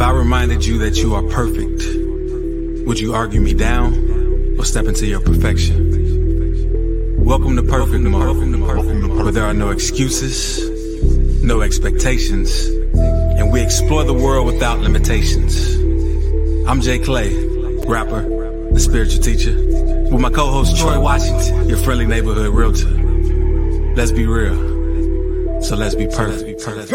[0.00, 1.84] If I reminded you that you are perfect,
[2.86, 7.22] would you argue me down or step into your perfection?
[7.22, 14.14] Welcome to Perfect Mode, where there are no excuses, no expectations, and we explore the
[14.14, 15.74] world without limitations.
[16.66, 17.34] I'm Jay Clay,
[17.86, 18.22] rapper,
[18.72, 22.88] the spiritual teacher, with my co-host Troy Washington, your friendly neighborhood realtor.
[23.96, 24.70] Let's be real.
[25.62, 26.64] So let's be perfect.
[26.64, 26.90] Perfect.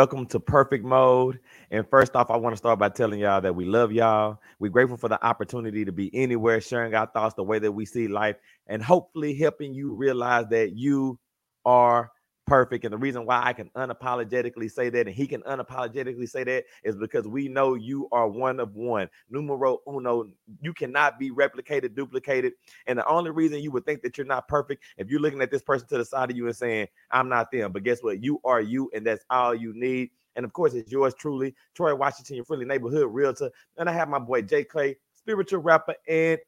[0.00, 1.40] Welcome, to Perfect Mode.
[1.70, 4.40] And first off, I want to start by telling y'all that we love y'all.
[4.58, 7.84] We're grateful for the opportunity to be anywhere, sharing our thoughts, the way that we
[7.84, 11.18] see life, and hopefully helping you realize that you
[11.66, 12.10] are
[12.50, 12.84] perfect.
[12.84, 16.64] And the reason why I can unapologetically say that and he can unapologetically say that
[16.82, 19.08] is because we know you are one of one.
[19.30, 20.28] Numero uno.
[20.60, 22.54] You cannot be replicated, duplicated.
[22.88, 25.52] And the only reason you would think that you're not perfect, if you're looking at
[25.52, 27.70] this person to the side of you and saying, I'm not them.
[27.70, 28.20] But guess what?
[28.20, 30.10] You are you, and that's all you need.
[30.34, 33.50] And of course, it's yours truly, Troy Washington, your friendly neighborhood realtor.
[33.76, 36.40] And I have my boy Jay Clay, spiritual rapper and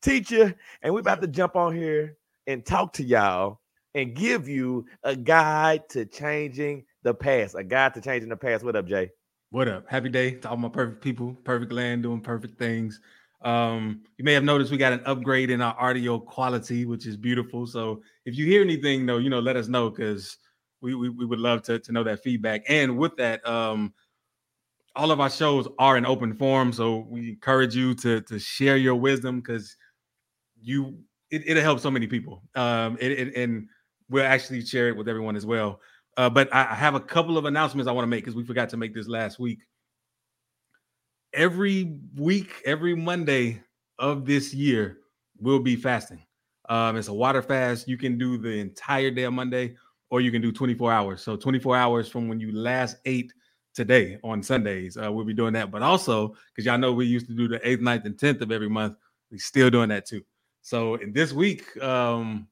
[0.00, 0.54] teacher.
[0.80, 3.60] And we're about to jump on here and talk to y'all
[3.94, 7.54] and give you a guide to changing the past.
[7.54, 8.64] A guide to changing the past.
[8.64, 9.10] What up, Jay?
[9.50, 9.88] What up?
[9.88, 13.00] Happy day to all my perfect people, perfect land, doing perfect things.
[13.42, 17.16] Um, you may have noticed we got an upgrade in our audio quality, which is
[17.16, 17.66] beautiful.
[17.66, 20.38] So if you hear anything, though, you know, let us know because
[20.80, 22.62] we, we we would love to to know that feedback.
[22.68, 23.92] And with that, um,
[24.94, 28.76] all of our shows are in open form, so we encourage you to to share
[28.76, 29.76] your wisdom because
[30.60, 30.98] you
[31.30, 32.42] it, it'll help so many people.
[32.54, 33.68] Um, it, it, and
[34.08, 35.80] we'll actually share it with everyone as well.
[36.16, 38.68] Uh, but I, have a couple of announcements I want to make because we forgot
[38.70, 39.60] to make this last week.
[41.32, 43.62] Every week, every Monday
[43.98, 44.98] of this year,
[45.38, 46.22] we'll be fasting.
[46.68, 47.88] Um, it's a water fast.
[47.88, 49.76] You can do the entire day of Monday,
[50.10, 51.22] or you can do 24 hours.
[51.22, 53.32] So 24 hours from when you last ate
[53.74, 54.98] today on Sundays.
[54.98, 55.70] Uh, we'll be doing that.
[55.70, 58.52] But also, because y'all know we used to do the 8th, 9th, and 10th of
[58.52, 58.96] every month,
[59.30, 60.22] we're still doing that too.
[60.60, 62.46] So in this week, um,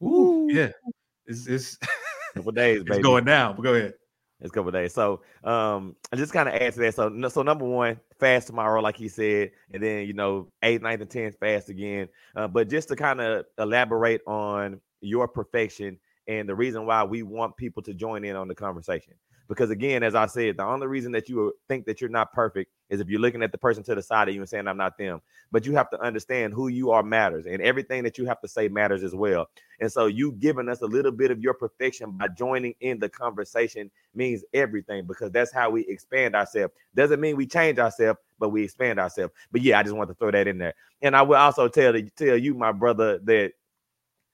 [0.00, 0.70] woo, yeah,
[1.26, 1.78] it's, it's
[2.34, 3.56] Couple days, it's going down.
[3.56, 3.94] But go ahead.
[4.40, 4.94] It's a couple days.
[4.94, 6.94] So um I just kind of add to that.
[6.94, 11.00] So so number one, fast tomorrow, like he said, and then you know, eighth, ninth,
[11.00, 12.08] and tenth fast again.
[12.36, 15.98] Uh, but just to kind of elaborate on your perfection
[16.28, 19.14] and the reason why we want people to join in on the conversation.
[19.48, 22.70] Because again, as I said, the only reason that you think that you're not perfect
[22.90, 24.76] is if you're looking at the person to the side of you and saying, I'm
[24.76, 25.22] not them.
[25.50, 28.48] But you have to understand who you are matters, and everything that you have to
[28.48, 29.48] say matters as well.
[29.80, 33.08] And so you giving us a little bit of your perfection by joining in the
[33.08, 36.74] conversation means everything because that's how we expand ourselves.
[36.94, 39.32] Doesn't mean we change ourselves, but we expand ourselves.
[39.50, 40.74] But yeah, I just want to throw that in there.
[41.00, 43.52] And I will also tell tell you, my brother, that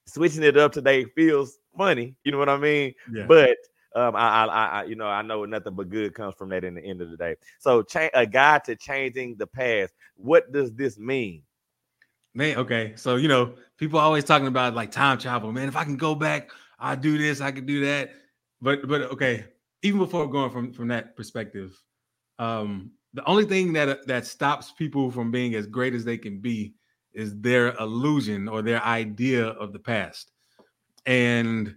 [0.07, 2.17] switching it up today feels funny.
[2.25, 2.95] You know what I mean?
[3.13, 3.27] Yeah.
[3.27, 3.57] But
[3.95, 6.75] um, I, I, I, you know, I know nothing but good comes from that in
[6.75, 7.37] the end of the day.
[7.59, 9.95] So, cha- a guide to changing the past.
[10.17, 11.43] What does this mean?
[12.35, 12.95] Man, okay.
[12.97, 15.53] So, you know, people always talking about like time travel.
[15.53, 18.11] Man, if I can go back, I do this, I can do that.
[18.61, 19.45] But but okay,
[19.83, 21.81] even before going from from that perspective,
[22.41, 26.41] um, the only thing that that stops people from being as great as they can
[26.41, 26.75] be
[27.13, 30.33] is their illusion or their idea of the past.
[31.07, 31.77] And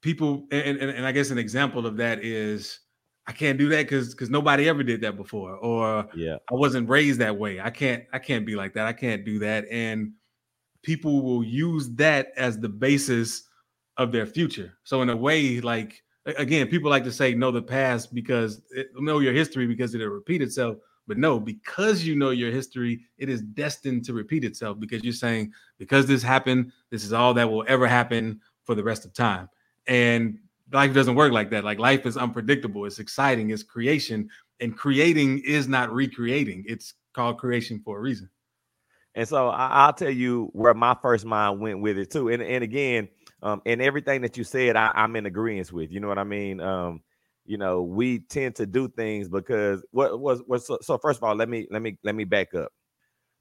[0.00, 2.80] people and, and, and I guess an example of that is
[3.26, 6.36] I can't do that because because nobody ever did that before, or Yeah.
[6.50, 7.60] I wasn't raised that way.
[7.60, 8.86] I can't I can't be like that.
[8.86, 9.66] I can't do that.
[9.70, 10.12] And
[10.82, 13.44] people will use that as the basis
[13.98, 14.72] of their future.
[14.84, 18.88] So in a way, like again, people like to say know the past because it,
[18.96, 20.76] know your history because it'll repeat itself.
[21.06, 25.12] But no, because you know your history, it is destined to repeat itself because you're
[25.12, 29.12] saying because this happened, this is all that will ever happen for the rest of
[29.12, 29.48] time.
[29.86, 30.38] And
[30.72, 31.64] life doesn't work like that.
[31.64, 32.84] Like life is unpredictable.
[32.84, 33.50] It's exciting.
[33.50, 34.28] It's creation,
[34.60, 36.64] and creating is not recreating.
[36.66, 38.28] It's called creation for a reason.
[39.14, 42.28] And so I, I'll tell you where my first mind went with it too.
[42.28, 43.08] And and again,
[43.42, 45.90] um, and everything that you said, I, I'm in agreement with.
[45.90, 46.60] You know what I mean?
[46.60, 47.02] Um,
[47.44, 51.24] you know, we tend to do things because what was what so, so first of
[51.24, 52.70] all, let me let me let me back up.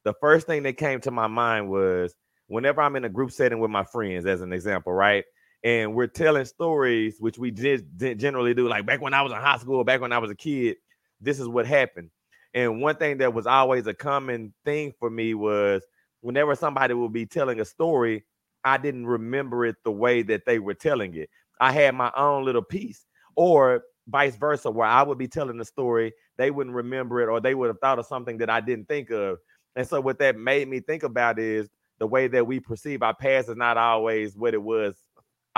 [0.03, 2.15] The first thing that came to my mind was
[2.47, 5.25] whenever I'm in a group setting with my friends, as an example, right?
[5.63, 7.85] And we're telling stories, which we did
[8.17, 10.35] generally do, like back when I was in high school, back when I was a
[10.35, 10.77] kid,
[11.19, 12.09] this is what happened.
[12.53, 15.83] And one thing that was always a common thing for me was
[16.21, 18.25] whenever somebody would be telling a story,
[18.63, 21.29] I didn't remember it the way that they were telling it.
[21.59, 25.65] I had my own little piece, or vice versa, where I would be telling the
[25.65, 28.87] story, they wouldn't remember it, or they would have thought of something that I didn't
[28.87, 29.37] think of.
[29.75, 31.69] And so, what that made me think about is
[31.99, 34.95] the way that we perceive our past is not always what it was.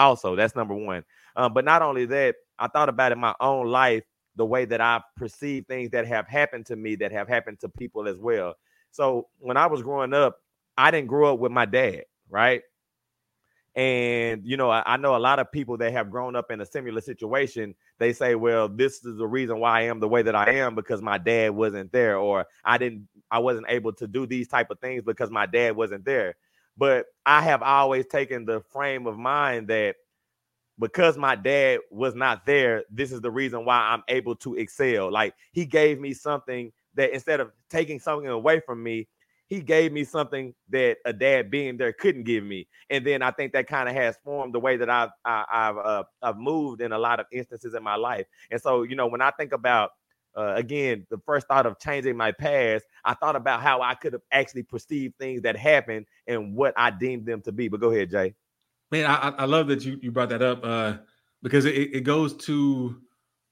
[0.02, 1.04] Also, that's number one.
[1.36, 4.04] Um, but not only that, I thought about in my own life
[4.36, 7.70] the way that I perceive things that have happened to me that have happened to
[7.70, 8.56] people as well.
[8.90, 10.38] So when I was growing up,
[10.76, 12.64] I didn't grow up with my dad, right?
[13.76, 16.60] And you know, I, I, know a lot of people that have grown up in
[16.60, 17.74] a similar situation.
[18.00, 20.76] They say, "Well, this is the reason why I am the way that I am
[20.76, 24.72] because my dad wasn't there, or I didn't, I wasn't able to do these type
[24.72, 26.36] of things because my dad wasn't there."
[26.78, 29.96] But I have always taken the frame of mind that
[30.80, 35.12] because my dad was not there, this is the reason why I'm able to excel.
[35.12, 39.08] Like he gave me something that instead of taking something away from me,
[39.48, 42.68] he gave me something that a dad being there couldn't give me.
[42.90, 45.78] And then I think that kind of has formed the way that I've I, have
[45.78, 48.26] i uh, I've moved in a lot of instances in my life.
[48.50, 49.92] And so you know when I think about
[50.36, 54.14] uh, again the first thought of changing my past, I thought about how I could
[54.14, 57.68] have actually perceived things that happened and what I deemed them to be.
[57.68, 58.34] But go ahead, Jay.
[58.92, 60.98] Man, I, I love that you you brought that up uh,
[61.42, 63.02] because it, it goes to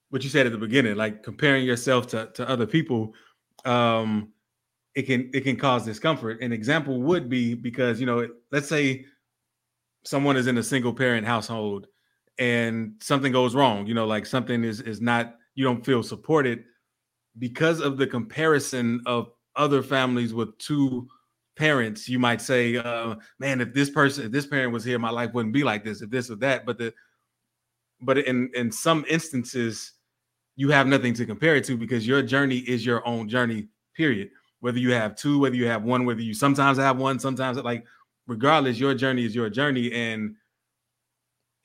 [0.09, 3.13] what you said at the beginning, like comparing yourself to to other people.
[3.65, 4.33] Um,
[4.95, 6.41] it can it can cause discomfort.
[6.41, 9.05] An example would be because you know, let's say
[10.03, 11.87] someone is in a single parent household
[12.37, 16.63] and something goes wrong, you know, like something is is not you don't feel supported
[17.37, 21.07] because of the comparison of other families with two
[21.57, 25.09] parents you might say uh, man if this person if this parent was here my
[25.09, 26.93] life wouldn't be like this if this or that but the
[28.01, 29.93] but in in some instances
[30.55, 34.29] you have nothing to compare it to because your journey is your own journey period
[34.61, 37.85] whether you have two, whether you have one, whether you sometimes have one, sometimes like
[38.27, 39.91] regardless, your journey is your journey.
[39.91, 40.35] And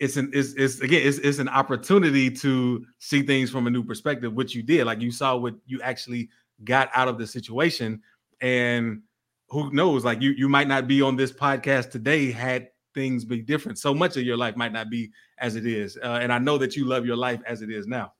[0.01, 3.85] it's an it's, it's again it's, it's an opportunity to see things from a new
[3.85, 4.87] perspective, which you did.
[4.87, 6.29] Like you saw what you actually
[6.65, 8.03] got out of the situation.
[8.41, 9.03] And
[9.49, 13.43] who knows, like you you might not be on this podcast today had things be
[13.43, 13.79] different.
[13.79, 15.99] So much of your life might not be as it is.
[16.03, 18.13] Uh, and I know that you love your life as it is now.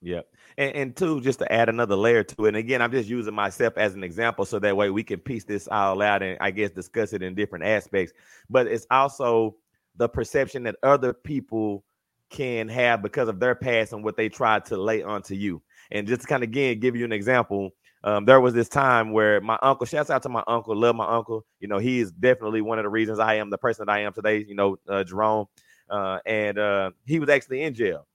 [0.00, 0.26] Yep.
[0.58, 2.48] And, and two, just to add another layer to it.
[2.48, 5.44] And again, I'm just using myself as an example so that way we can piece
[5.44, 8.12] this all out and I guess discuss it in different aspects.
[8.50, 9.56] But it's also
[9.96, 11.84] the perception that other people
[12.30, 15.62] can have because of their past and what they tried to lay onto you.
[15.90, 17.70] And just kind of again give you an example,
[18.04, 21.06] um, there was this time where my uncle, shouts out to my uncle, love my
[21.06, 21.44] uncle.
[21.60, 24.00] You know, he is definitely one of the reasons I am the person that I
[24.00, 25.46] am today, you know, uh, Jerome.
[25.90, 28.06] Uh, and uh, he was actually in jail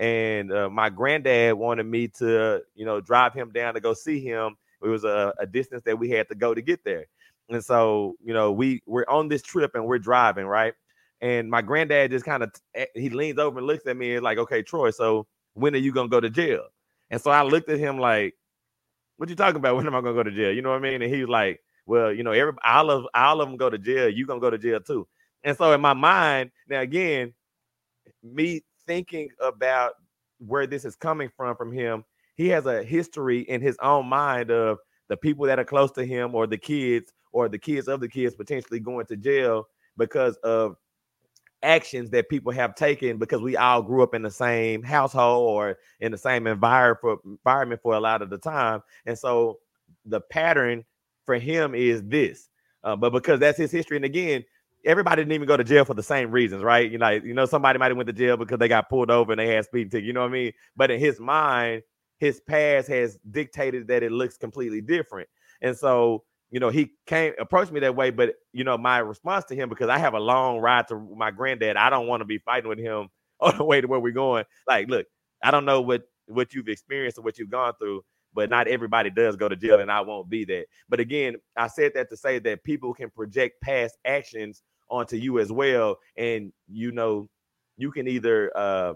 [0.00, 4.18] and uh, my granddad wanted me to, you know, drive him down to go see
[4.18, 4.56] him.
[4.82, 7.04] It was a, a distance that we had to go to get there,
[7.50, 10.72] and so you know we we're on this trip and we're driving right.
[11.20, 14.24] And my granddad just kind of eh, he leans over and looks at me and
[14.24, 16.66] like, okay, Troy, so when are you gonna go to jail?
[17.10, 18.34] And so I looked at him like,
[19.16, 19.76] what you talking about?
[19.76, 20.52] When am I gonna go to jail?
[20.52, 21.02] You know what I mean?
[21.02, 23.78] And he was like, well, you know, every all of all of them go to
[23.78, 24.08] jail.
[24.08, 25.06] You gonna go to jail too.
[25.44, 27.34] And so in my mind, now again,
[28.22, 29.92] me thinking about
[30.38, 32.04] where this is coming from from him,
[32.36, 34.78] he has a history in his own mind of
[35.08, 38.08] the people that are close to him or the kids or the kids of the
[38.08, 39.66] kids potentially going to jail
[39.96, 40.76] because of
[41.62, 45.78] actions that people have taken because we all grew up in the same household or
[46.00, 48.82] in the same environment for, a lot of the time.
[49.06, 49.58] And so
[50.04, 50.84] the pattern
[51.24, 52.48] for him is this.
[52.82, 54.44] Uh, but because that's his history, and again,
[54.84, 56.90] everybody didn't even go to jail for the same reasons, right?
[56.90, 59.32] You know, you know, somebody might have went to jail because they got pulled over
[59.32, 60.06] and they had speeding ticket.
[60.06, 60.52] You know what I mean?
[60.76, 61.82] But in his mind,
[62.18, 65.28] his past has dictated that it looks completely different.
[65.62, 68.10] And so, you know, he came approached me that way.
[68.10, 71.30] But you know, my response to him because I have a long ride to my
[71.30, 71.76] granddad.
[71.76, 73.08] I don't want to be fighting with him
[73.40, 74.44] on the way to where we're going.
[74.66, 75.06] Like, look,
[75.42, 78.02] I don't know what what you've experienced or what you've gone through,
[78.34, 80.66] but not everybody does go to jail, and I won't be that.
[80.88, 85.38] But again, I said that to say that people can project past actions onto you
[85.38, 85.98] as well.
[86.16, 87.28] And you know,
[87.76, 88.94] you can either uh,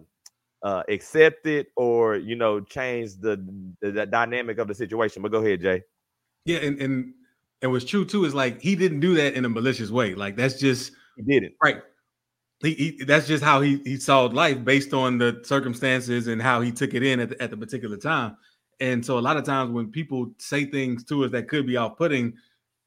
[0.62, 3.37] uh, accept it or you know change the,
[3.80, 5.23] the, the dynamic of the situation.
[5.23, 5.82] But go ahead, Jay.
[6.44, 7.14] Yeah, and and
[7.62, 10.14] and what's true too is like he didn't do that in a malicious way.
[10.14, 11.82] Like that's just he did it right.
[12.62, 16.61] he, he, that's just how he he saw life based on the circumstances and how
[16.61, 18.37] he took it in at the, at the particular time.
[18.80, 21.76] And so a lot of times when people say things to us that could be
[21.76, 22.34] off-putting,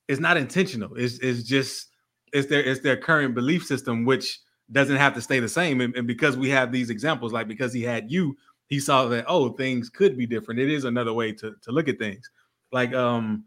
[0.08, 0.96] it's not intentional.
[0.96, 1.90] It's it's just
[2.34, 4.40] it's their it's their current belief system, which
[4.72, 5.82] doesn't have to stay the same.
[5.82, 8.36] And, and because we have these examples, like because he had you,
[8.68, 10.60] he saw that oh things could be different.
[10.60, 12.30] It is another way to to look at things.
[12.72, 13.46] Like um,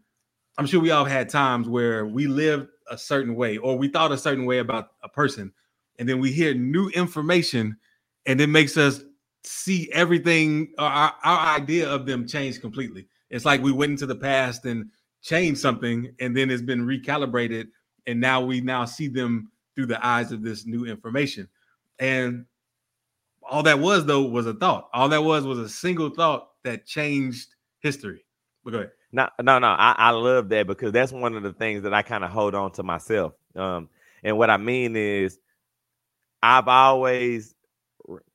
[0.61, 4.11] I'm sure we all had times where we lived a certain way or we thought
[4.11, 5.51] a certain way about a person
[5.97, 7.77] and then we hear new information
[8.27, 9.01] and it makes us
[9.43, 13.07] see everything our, our idea of them change completely.
[13.31, 14.91] It's like we went into the past and
[15.23, 17.69] changed something and then it's been recalibrated
[18.05, 21.49] and now we now see them through the eyes of this new information.
[21.97, 22.45] And
[23.41, 24.91] all that was though was a thought.
[24.93, 28.23] All that was was a single thought that changed history.
[28.63, 31.53] But go ahead no no no i, I love that because that's one of the
[31.53, 33.89] things that i kind of hold on to myself um
[34.23, 35.37] and what i mean is
[36.41, 37.53] I've always,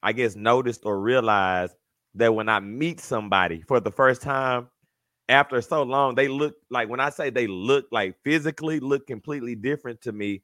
[0.02, 1.74] I guess, noticed or realized
[2.14, 4.68] that when I meet somebody for the first time
[5.28, 9.54] after so long, they look like when I say they look like physically look completely
[9.54, 10.42] different to me.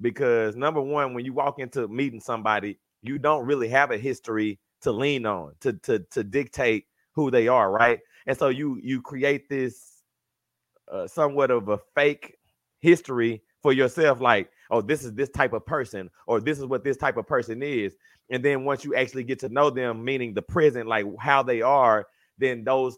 [0.00, 4.58] Because number one, when you walk into meeting somebody, you don't really have a history
[4.82, 8.00] to lean on to to to dictate who they are, right?
[8.26, 10.02] And so you you create this
[10.90, 12.38] uh, somewhat of a fake
[12.80, 16.82] history for yourself, like oh, this is this type of person, or this is what
[16.82, 17.94] this type of person is.
[18.30, 21.60] And then once you actually get to know them, meaning the present, like how they
[21.60, 22.06] are,
[22.38, 22.96] then those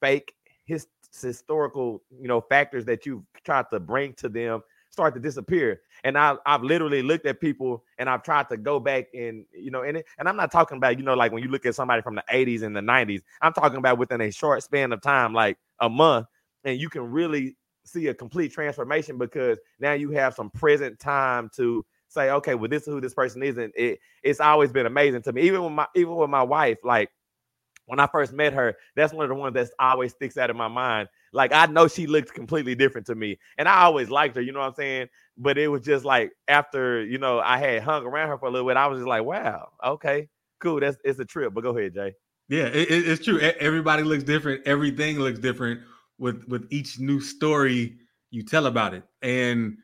[0.00, 0.32] fake
[0.64, 5.80] his, historical, you know, factors that you've tried to bring to them start to disappear.
[6.04, 9.70] And I, I've literally looked at people and I've tried to go back and, you
[9.70, 11.74] know, and, it, and I'm not talking about, you know, like when you look at
[11.74, 15.00] somebody from the 80s and the 90s, I'm talking about within a short span of
[15.00, 16.26] time, like a month,
[16.64, 21.50] and you can really see a complete transformation because now you have some present time
[21.56, 24.86] to say, okay, well, this is who this person is, and it it's always been
[24.86, 25.42] amazing to me.
[25.42, 27.10] Even with my even with my wife, like
[27.90, 30.56] when I first met her, that's one of the ones that always sticks out in
[30.56, 31.08] my mind.
[31.32, 34.42] Like I know she looked completely different to me, and I always liked her.
[34.42, 35.08] You know what I'm saying?
[35.36, 38.50] But it was just like after you know I had hung around her for a
[38.50, 40.28] little bit, I was just like, wow, okay,
[40.60, 40.80] cool.
[40.80, 41.52] That's it's a trip.
[41.54, 42.14] But go ahead, Jay.
[42.48, 43.38] Yeah, it, it's true.
[43.38, 44.66] Everybody looks different.
[44.66, 45.80] Everything looks different
[46.20, 47.96] with with each new story
[48.30, 49.76] you tell about it and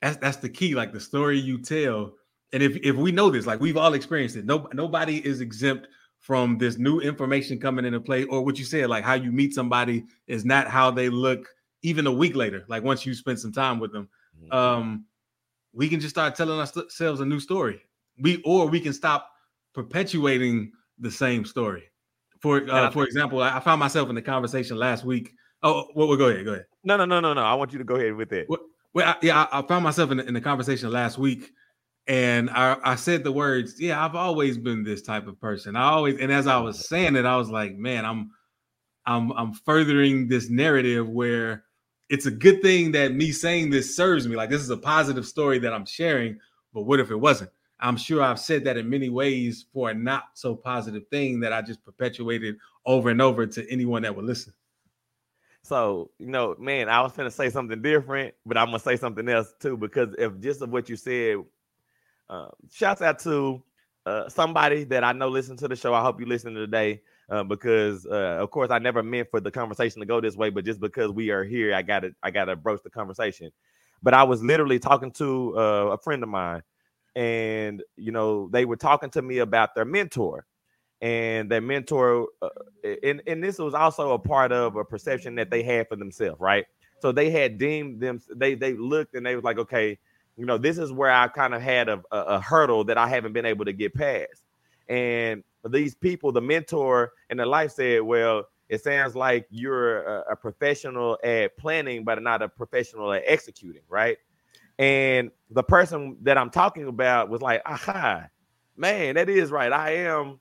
[0.00, 2.12] that's that's the key like the story you tell
[2.52, 5.88] and if if we know this like we've all experienced it no nobody is exempt
[6.26, 9.54] from this new information coming into play or what you said like how you meet
[9.54, 11.48] somebody is not how they look
[11.82, 14.08] even a week later like once you spend some time with them
[14.42, 14.52] mm-hmm.
[14.52, 15.04] um
[15.72, 17.80] we can just start telling ourselves a new story
[18.18, 19.30] we or we can stop
[19.72, 21.84] perpetuating the same story
[22.40, 25.34] for uh, for example, I found myself in the conversation last week.
[25.62, 26.66] Oh, well, well, go ahead, go ahead.
[26.84, 27.42] No, no, no, no, no.
[27.42, 28.48] I want you to go ahead with it.
[28.48, 28.60] Well,
[28.92, 31.52] well I, yeah, I, I, found myself in the, in the conversation last week,
[32.06, 35.84] and I, I said the words, "Yeah, I've always been this type of person." I
[35.84, 38.30] always, and as I was saying it, I was like, "Man, I'm,
[39.06, 41.64] I'm, I'm furthering this narrative where."
[42.08, 44.36] It's a good thing that me saying this serves me.
[44.36, 46.38] Like this is a positive story that I'm sharing,
[46.72, 47.50] but what if it wasn't?
[47.80, 51.52] I'm sure I've said that in many ways for a not so positive thing that
[51.52, 54.54] I just perpetuated over and over to anyone that would listen.
[55.62, 59.28] So, you know, man, I was to say something different, but I'm to say something
[59.28, 61.38] else too, because if just of what you said,
[62.28, 63.62] uh, shouts out to
[64.04, 65.94] uh, somebody that I know listen to the show.
[65.94, 69.50] I hope you listen today uh, because, uh, of course, I never meant for the
[69.50, 72.30] conversation to go this way, but just because we are here, I got to, I
[72.30, 73.50] got to broach the conversation.
[74.02, 76.62] But I was literally talking to uh, a friend of mine
[77.16, 80.46] and you know they were talking to me about their mentor
[81.00, 82.28] and their mentor
[83.02, 86.38] and, and this was also a part of a perception that they had for themselves
[86.38, 86.66] right
[87.00, 89.98] so they had deemed them they they looked and they was like okay
[90.36, 93.08] you know this is where i kind of had a, a, a hurdle that i
[93.08, 94.44] haven't been able to get past
[94.88, 100.32] and these people the mentor and the life said well it sounds like you're a,
[100.32, 104.18] a professional at planning but not a professional at executing right
[104.78, 108.26] and the person that I'm talking about was like, aha,
[108.76, 109.72] man, that is right.
[109.72, 110.38] I am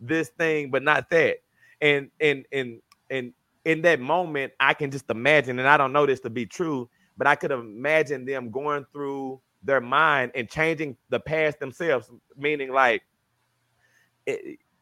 [0.00, 1.38] this thing, but not that.
[1.80, 2.80] And and and
[3.10, 3.32] and
[3.64, 6.88] in that moment, I can just imagine, and I don't know this to be true,
[7.16, 12.72] but I could imagine them going through their mind and changing the past themselves, meaning
[12.72, 13.02] like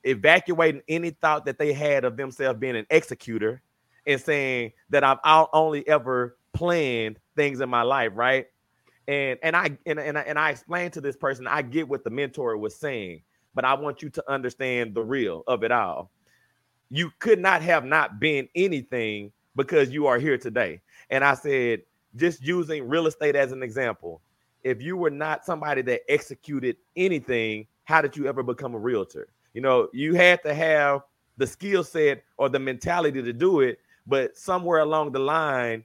[0.04, 3.62] evacuating any thought that they had of themselves being an executor
[4.06, 5.18] and saying that I've
[5.52, 8.46] only ever planned things in my life, right?
[9.10, 12.04] and and I and, and I, and I explained to this person, I get what
[12.04, 13.22] the mentor was saying,
[13.54, 16.12] but I want you to understand the real of it all.
[16.90, 20.80] You could not have not been anything because you are here today.
[21.10, 21.82] And I said,
[22.16, 24.20] just using real estate as an example,
[24.62, 29.28] if you were not somebody that executed anything, how did you ever become a realtor?
[29.54, 31.02] You know, you had to have
[31.36, 35.84] the skill set or the mentality to do it, but somewhere along the line,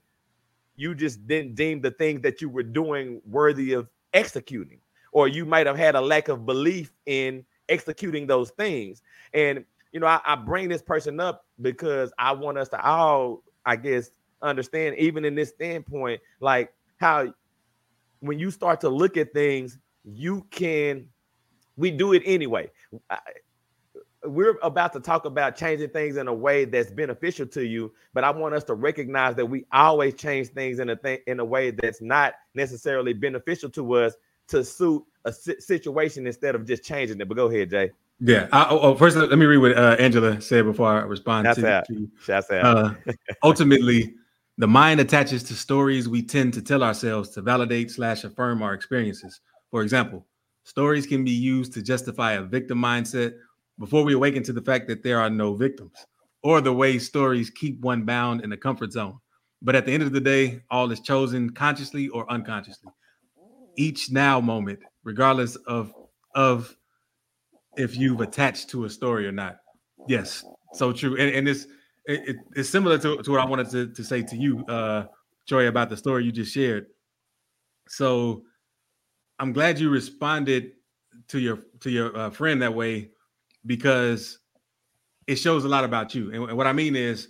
[0.76, 4.80] you just didn't deem the things that you were doing worthy of executing,
[5.12, 9.02] or you might have had a lack of belief in executing those things.
[9.34, 13.44] And you know, I, I bring this person up because I want us to all,
[13.66, 14.12] I guess,
[14.46, 17.34] understand, even in this standpoint, like how
[18.20, 21.08] when you start to look at things, you can
[21.78, 22.70] we do it anyway.
[24.24, 28.24] we're about to talk about changing things in a way that's beneficial to you, but
[28.24, 31.46] I want us to recognize that we always change things in a thing in a
[31.46, 34.16] way that's not necessarily beneficial to us
[34.48, 37.28] to suit a situation instead of just changing it.
[37.28, 37.92] But go ahead, Jay.
[38.20, 38.48] Yeah.
[38.52, 41.46] I, oh, oh, first, let me read what uh, Angela said before I respond.
[41.46, 42.94] That's to, to That's uh,
[43.44, 44.16] ultimately,
[44.58, 48.74] the mind attaches to stories we tend to tell ourselves to validate slash affirm our
[48.74, 49.42] experiences.
[49.70, 50.26] For example,
[50.64, 53.34] stories can be used to justify a victim mindset
[53.78, 56.06] before we awaken to the fact that there are no victims,
[56.44, 59.20] or the way stories keep one bound in a comfort zone.
[59.62, 62.92] But at the end of the day, all is chosen consciously or unconsciously.
[63.76, 65.94] Each now moment, regardless of
[66.34, 66.76] of
[67.76, 69.58] if you've attached to a story or not.
[70.08, 71.18] Yes, so true.
[71.18, 71.68] And, and it's
[72.08, 75.06] it, it's similar to, to what I wanted to, to say to you, uh,
[75.52, 76.88] about the story you just shared.
[77.88, 78.44] So
[79.40, 80.72] I'm glad you responded
[81.28, 83.12] to your to your uh, friend that way
[83.66, 84.40] because
[85.28, 86.32] it shows a lot about you.
[86.32, 87.30] And, and what I mean is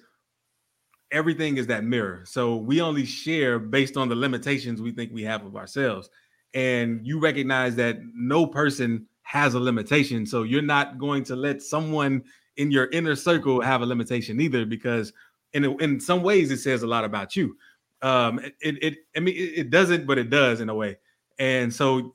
[1.12, 2.24] everything is that mirror.
[2.26, 6.10] So we only share based on the limitations we think we have of ourselves.
[6.54, 10.26] And you recognize that no person has a limitation.
[10.26, 12.24] So you're not going to let someone
[12.58, 15.14] in your inner circle have a limitation either, because
[15.54, 17.58] in in some ways it says a lot about you.
[18.02, 20.98] Um, it, it I mean it, doesn't, but it does in a way.
[21.40, 22.14] And so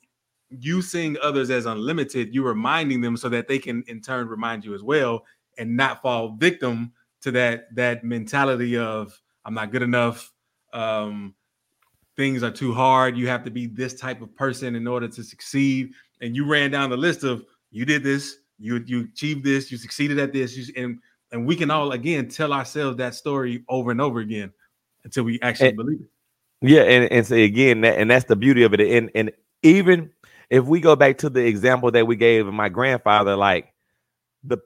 [0.49, 4.65] you seeing others as unlimited, you reminding them so that they can in turn remind
[4.65, 5.25] you as well
[5.59, 6.93] and not fall victim
[7.23, 10.33] to that that mentality of I'm not good enough.
[10.73, 11.35] Um,
[12.17, 13.17] things are too hard.
[13.17, 15.93] You have to be this type of person in order to succeed.
[16.21, 19.79] And you ran down the list of you did this, you you achieved this, you
[19.79, 20.99] succeeded at this, you, and
[21.33, 24.53] and we can all again tell ourselves that story over and over again
[25.05, 26.07] until we actually and, believe it.
[26.63, 28.81] Yeah, and and say again, that, and that's the beauty of it.
[28.81, 30.11] And and even
[30.51, 33.73] if we go back to the example that we gave of my grandfather, like
[34.45, 34.59] the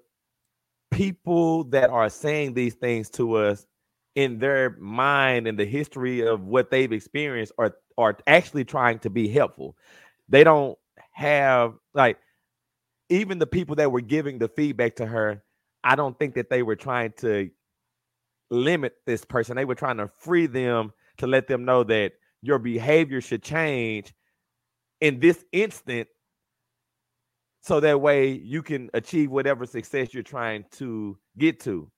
[0.90, 3.66] people that are saying these things to us
[4.14, 9.11] in their mind and the history of what they've experienced are are actually trying to
[9.11, 9.76] be helpful.
[10.28, 10.76] They don't
[11.12, 12.18] have like
[13.08, 15.42] even the people that were giving the feedback to her,
[15.82, 17.50] I don't think that they were trying to
[18.50, 19.56] limit this person.
[19.56, 22.12] They were trying to free them to let them know that
[22.42, 24.14] your behavior should change
[25.00, 26.08] in this instant
[27.62, 31.90] so that way you can achieve whatever success you're trying to get to.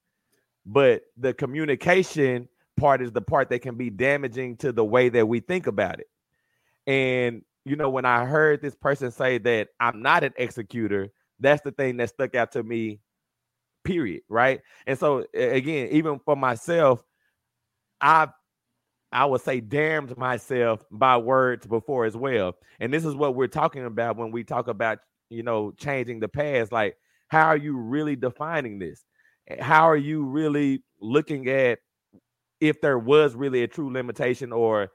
[0.65, 5.27] But the communication part is the part that can be damaging to the way that
[5.27, 6.07] we think about it.
[6.85, 11.61] And you know, when I heard this person say that I'm not an executor, that's
[11.61, 12.99] the thing that stuck out to me,
[13.83, 14.21] period.
[14.29, 14.61] Right.
[14.85, 17.03] And so, again, even for myself,
[18.01, 18.29] I've
[19.11, 22.55] I would say damned myself by words before as well.
[22.79, 24.99] And this is what we're talking about when we talk about,
[25.29, 26.71] you know, changing the past.
[26.71, 26.97] Like,
[27.29, 29.05] how are you really defining this?
[29.59, 31.79] How are you really looking at
[32.59, 34.89] if there was really a true limitation or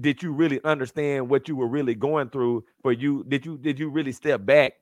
[0.00, 3.24] did you really understand what you were really going through for you?
[3.28, 4.74] Did you did you really step back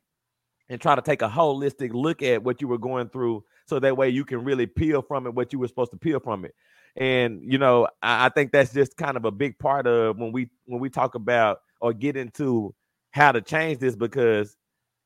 [0.68, 3.96] and try to take a holistic look at what you were going through so that
[3.96, 6.54] way you can really peel from it what you were supposed to peel from it?
[6.96, 10.32] And you know I, I think that's just kind of a big part of when
[10.32, 12.74] we when we talk about or get into
[13.10, 14.56] how to change this because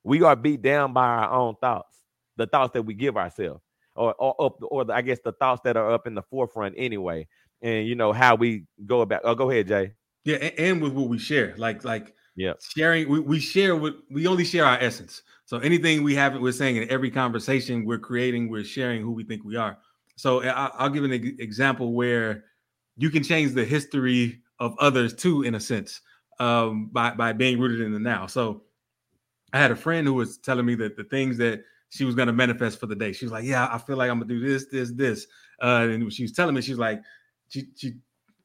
[0.03, 1.99] we are beat down by our own thoughts
[2.37, 3.63] the thoughts that we give ourselves
[3.97, 7.27] or or or the, I guess the thoughts that are up in the forefront anyway
[7.65, 9.23] and you know how we go about.
[9.25, 9.93] Oh, go ahead, Jay.
[10.25, 13.09] Yeah, and, and with what we share, like like yeah, sharing.
[13.09, 15.23] We, we share what we only share our essence.
[15.47, 19.25] So anything we have, we're saying in every conversation we're creating, we're sharing who we
[19.25, 19.79] think we are.
[20.17, 22.45] So I, will give an example where
[22.97, 26.01] you can change the history of others too, in a sense,
[26.39, 28.27] um, by by being rooted in the now.
[28.27, 28.63] So
[29.53, 32.27] I had a friend who was telling me that the things that she was going
[32.27, 33.13] to manifest for the day.
[33.13, 35.27] She was like, "Yeah, I feel like I'm gonna do this, this, this."
[35.63, 37.01] Uh, and she was telling me, she's like,
[37.55, 37.95] she she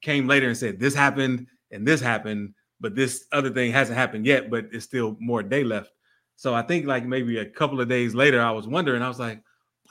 [0.01, 4.25] came later and said this happened and this happened, but this other thing hasn't happened
[4.25, 5.91] yet, but it's still more day left.
[6.35, 9.19] So I think like maybe a couple of days later, I was wondering, I was
[9.19, 9.41] like,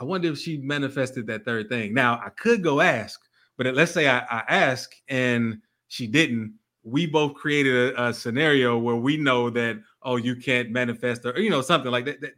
[0.01, 1.93] I wonder if she manifested that third thing.
[1.93, 3.21] Now I could go ask,
[3.57, 6.55] but let's say I, I ask and she didn't.
[6.85, 11.39] we both created a, a, scenario where we know that oh you can't manifest or
[11.41, 12.35] you know something like that, that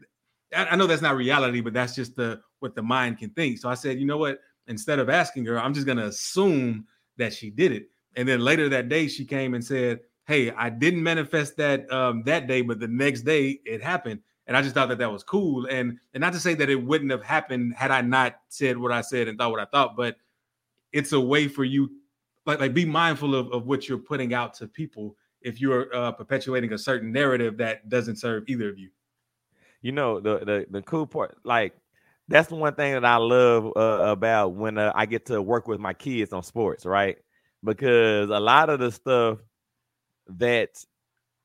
[0.73, 3.59] I know that's not reality, but that's just the what the mind can think.
[3.59, 4.40] So I said, you know what?
[4.71, 6.87] Instead of asking her, I'm just gonna assume
[7.19, 7.91] that she did it.
[8.17, 12.23] And then later that day, she came and said, "Hey, I didn't manifest that um,
[12.25, 15.23] that day, but the next day it happened." And I just thought that that was
[15.23, 15.67] cool.
[15.67, 18.93] And and not to say that it wouldn't have happened had I not said what
[18.93, 20.17] I said and thought what I thought, but
[20.93, 21.91] it's a way for you,
[22.47, 26.13] like like be mindful of, of what you're putting out to people if you're uh,
[26.13, 28.91] perpetuating a certain narrative that doesn't serve either of you
[29.83, 31.75] you know the the the cool part, like
[32.31, 33.81] that's the one thing that I love uh,
[34.12, 37.19] about when uh, I get to work with my kids on sports, right?
[37.64, 39.40] Because a lot of the stuff
[40.29, 40.71] that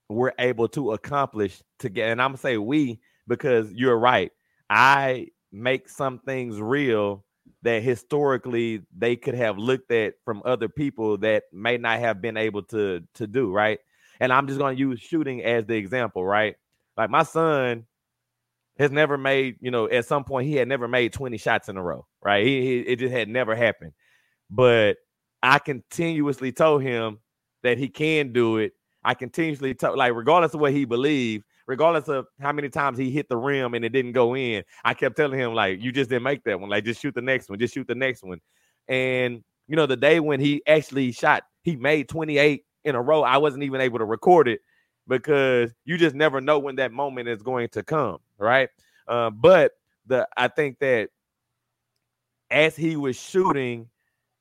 [0.09, 4.31] we're able to accomplish together, and I'm gonna say we because you're right.
[4.69, 7.25] I make some things real
[7.63, 12.37] that historically they could have looked at from other people that may not have been
[12.37, 13.79] able to to do, right?
[14.19, 16.55] And I'm just gonna use shooting as the example, right?
[16.97, 17.85] Like my son
[18.77, 21.77] has never made, you know, at some point he had never made 20 shots in
[21.77, 22.45] a row, right?
[22.45, 23.93] He, he, it just had never happened.
[24.49, 24.97] But
[25.41, 27.19] I continuously told him
[27.63, 28.73] that he can do it.
[29.03, 33.11] I continuously told, like, regardless of what he believed, regardless of how many times he
[33.11, 36.09] hit the rim and it didn't go in, I kept telling him, like, you just
[36.09, 36.69] didn't make that one.
[36.69, 38.39] Like, just shoot the next one, just shoot the next one.
[38.87, 43.23] And, you know, the day when he actually shot, he made 28 in a row.
[43.23, 44.61] I wasn't even able to record it
[45.07, 48.69] because you just never know when that moment is going to come, right?
[49.07, 49.73] Uh, but
[50.07, 51.09] the I think that
[52.49, 53.89] as he was shooting,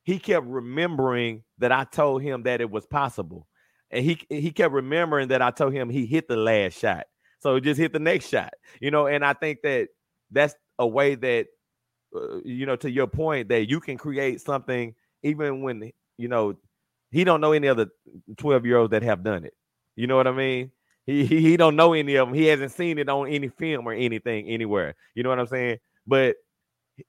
[0.04, 3.46] he kept remembering that I told him that it was possible,
[3.90, 7.06] and he he kept remembering that I told him he hit the last shot,
[7.40, 9.06] so just hit the next shot, you know.
[9.06, 9.88] And I think that
[10.30, 11.46] that's a way that
[12.14, 16.54] uh, you know to your point that you can create something even when you know
[17.10, 17.86] he don't know any other
[18.36, 19.54] 12 year olds that have done it
[19.96, 20.70] you know what I mean?
[21.06, 22.34] He, he he don't know any of them.
[22.34, 24.94] He hasn't seen it on any film or anything anywhere.
[25.14, 25.78] You know what I'm saying?
[26.06, 26.36] But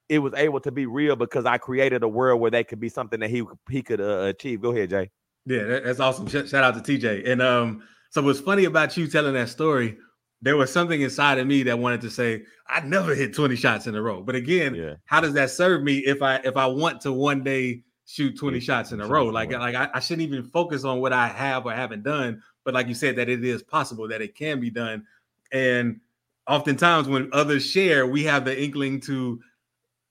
[0.10, 2.90] it was able to be real because I created a world where that could be
[2.90, 4.62] something that he he could uh, achieve.
[4.62, 5.12] Go ahead, Jay.
[5.46, 6.28] Yeah, that's awesome.
[6.28, 7.30] Shout out to TJ.
[7.30, 9.98] And um, so what's funny about you telling that story?
[10.42, 13.88] There was something inside of me that wanted to say, I never hit 20 shots
[13.88, 14.22] in a row.
[14.22, 14.96] But again, yeah.
[15.06, 18.58] how does that serve me if I if I want to one day shoot 20
[18.58, 18.62] yeah.
[18.62, 19.26] shots in a row?
[19.26, 22.74] Like, like I, I shouldn't even focus on what I have or haven't done, but
[22.74, 25.06] like you said, that it is possible that it can be done.
[25.54, 26.02] And
[26.48, 29.40] oftentimes when others share, we have the inkling to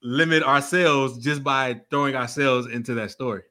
[0.01, 3.43] limit ourselves just by throwing ourselves into that story.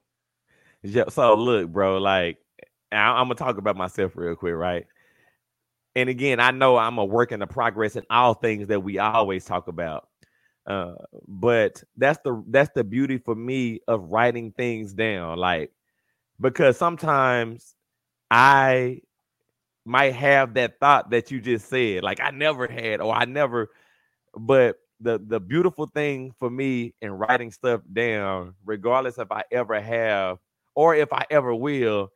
[0.83, 1.05] Yeah.
[1.11, 2.39] So look, bro, like
[2.91, 4.87] I, am gonna talk about myself real quick, right?
[5.97, 8.99] And again, I know I'm a work in the progress in all things that we
[8.99, 10.09] always talk about.
[10.67, 10.95] Uh,
[11.29, 15.71] but that's the that's the beauty for me of writing things down, like
[16.41, 17.75] because sometimes
[18.31, 19.01] I
[19.85, 23.71] might have that thought that you just said, like I never had, or I never,
[24.37, 29.81] but the the beautiful thing for me in writing stuff down, regardless if I ever
[29.81, 30.39] have
[30.77, 32.11] or if I ever will,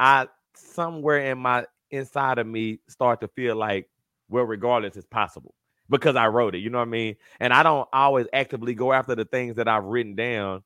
[0.00, 3.88] I somewhere in my inside of me start to feel like,
[4.28, 5.54] well, regardless, it's possible
[5.88, 6.58] because I wrote it.
[6.58, 7.16] You know what I mean?
[7.40, 10.62] And I don't always actively go after the things that I've written down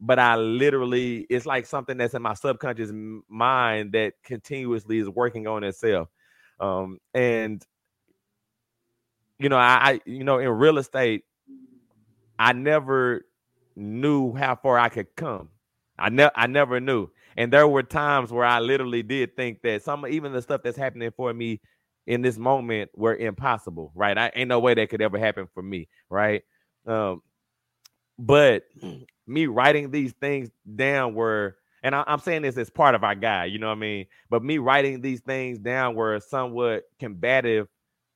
[0.00, 2.90] but I literally, it's like something that's in my subconscious
[3.28, 6.08] mind that continuously is working on itself.
[6.60, 7.64] Um, and
[9.38, 11.24] you know, I, I, you know, in real estate,
[12.38, 13.26] I never
[13.74, 15.50] knew how far I could come.
[15.98, 17.08] I never, I never knew.
[17.36, 20.78] And there were times where I literally did think that some, even the stuff that's
[20.78, 21.60] happening for me
[22.06, 23.92] in this moment were impossible.
[23.94, 24.16] Right?
[24.16, 25.88] I ain't no way that could ever happen for me.
[26.08, 26.42] Right?
[26.86, 27.22] Um,
[28.18, 28.64] but
[29.26, 33.14] me writing these things down were, and I, am saying this as part of our
[33.14, 34.06] guide, you know what I mean?
[34.30, 37.68] But me writing these things down were somewhat combative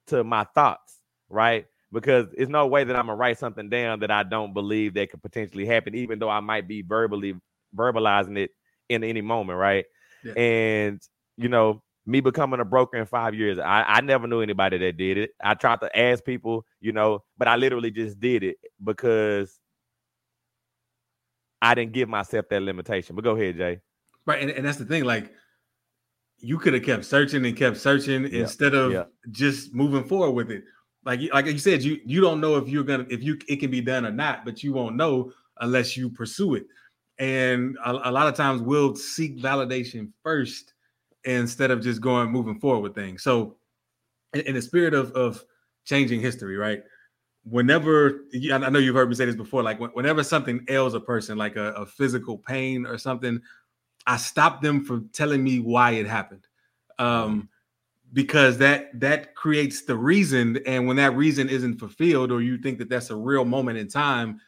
[0.08, 1.66] to my thoughts, right?
[1.92, 5.10] Because it's no way that I'm gonna write something down that I don't believe that
[5.10, 7.34] could potentially happen, even though I might be verbally
[7.74, 8.50] verbalizing it
[8.88, 9.84] in any moment, right?
[10.24, 10.32] Yeah.
[10.34, 11.00] And
[11.36, 14.96] you know, me becoming a broker in five years, I, I never knew anybody that
[14.96, 15.30] did it.
[15.42, 19.58] I tried to ask people, you know, but I literally just did it because
[21.62, 23.16] I didn't give myself that limitation.
[23.16, 23.80] But go ahead, Jay.
[24.26, 25.04] Right, and, and that's the thing.
[25.04, 25.32] Like,
[26.38, 28.40] you could have kept searching and kept searching yeah.
[28.40, 29.04] instead of yeah.
[29.30, 30.64] just moving forward with it.
[31.04, 33.70] Like, like you said, you you don't know if you're gonna if you it can
[33.70, 36.66] be done or not, but you won't know unless you pursue it.
[37.18, 40.74] And a, a lot of times we'll seek validation first
[41.24, 43.22] instead of just going moving forward with things.
[43.22, 43.56] So,
[44.34, 45.42] in, in the spirit of of
[45.84, 46.82] changing history, right?
[47.44, 51.38] Whenever I know you've heard me say this before, like whenever something ails a person,
[51.38, 53.40] like a, a physical pain or something,
[54.06, 56.46] I stop them from telling me why it happened.
[56.98, 57.48] Um,
[58.12, 62.78] because that that creates the reason and when that reason isn't fulfilled or you think
[62.78, 64.40] that that's a real moment in time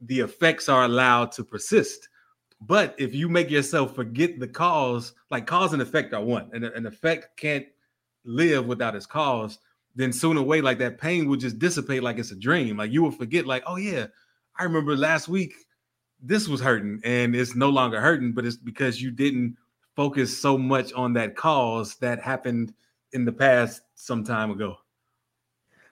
[0.00, 2.08] the effects are allowed to persist
[2.62, 6.64] but if you make yourself forget the cause like cause and effect are one and
[6.64, 7.66] an effect can't
[8.24, 9.58] live without its cause
[9.94, 13.02] then soon away, like that pain will just dissipate like it's a dream like you
[13.02, 14.06] will forget like oh yeah
[14.58, 15.54] i remember last week
[16.22, 19.56] this was hurting and it's no longer hurting but it's because you didn't
[19.96, 22.72] focus so much on that cause that happened
[23.12, 24.76] in the past some time ago.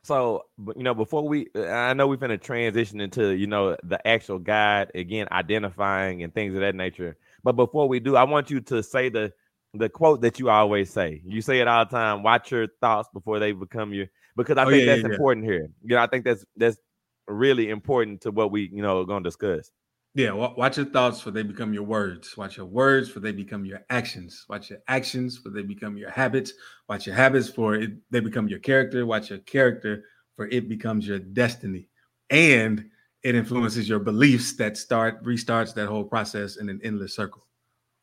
[0.02, 4.06] So, you know, before we, I know we're going to transition into, you know, the
[4.06, 7.16] actual guide again, identifying and things of that nature.
[7.44, 9.32] But before we do, I want you to say the
[9.74, 11.22] the quote that you always say.
[11.24, 12.22] You say it all the time.
[12.22, 14.07] Watch your thoughts before they become your.
[14.37, 15.52] Because I oh, think yeah, that's yeah, important yeah.
[15.52, 15.68] here.
[15.83, 16.78] You know, I think that's that's
[17.26, 19.70] really important to what we, you know, are going to discuss.
[20.14, 22.37] Yeah, watch your thoughts for they become your words.
[22.37, 24.46] Watch your words for they become your actions.
[24.48, 26.54] Watch your actions for they become your habits.
[26.88, 29.04] Watch your habits for it, they become your character.
[29.07, 30.04] Watch your character
[30.35, 31.88] for it becomes your destiny.
[32.31, 32.87] And
[33.22, 37.47] it influences your beliefs that start restarts that whole process in an endless circle.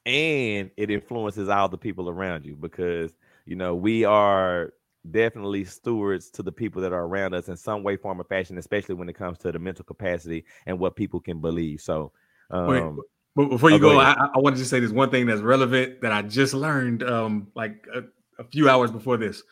[0.06, 3.12] And it influences all the people around you because
[3.46, 4.74] you know we are
[5.12, 8.58] definitely stewards to the people that are around us in some way, form, or fashion,
[8.58, 11.82] especially when it comes to the mental capacity and what people can believe.
[11.82, 12.12] So,
[12.52, 15.10] um, Wait, but before you oh, go, go I, I wanted to say this one
[15.10, 18.04] thing that's relevant that I just learned um, like a,
[18.40, 19.44] a, few hours before this.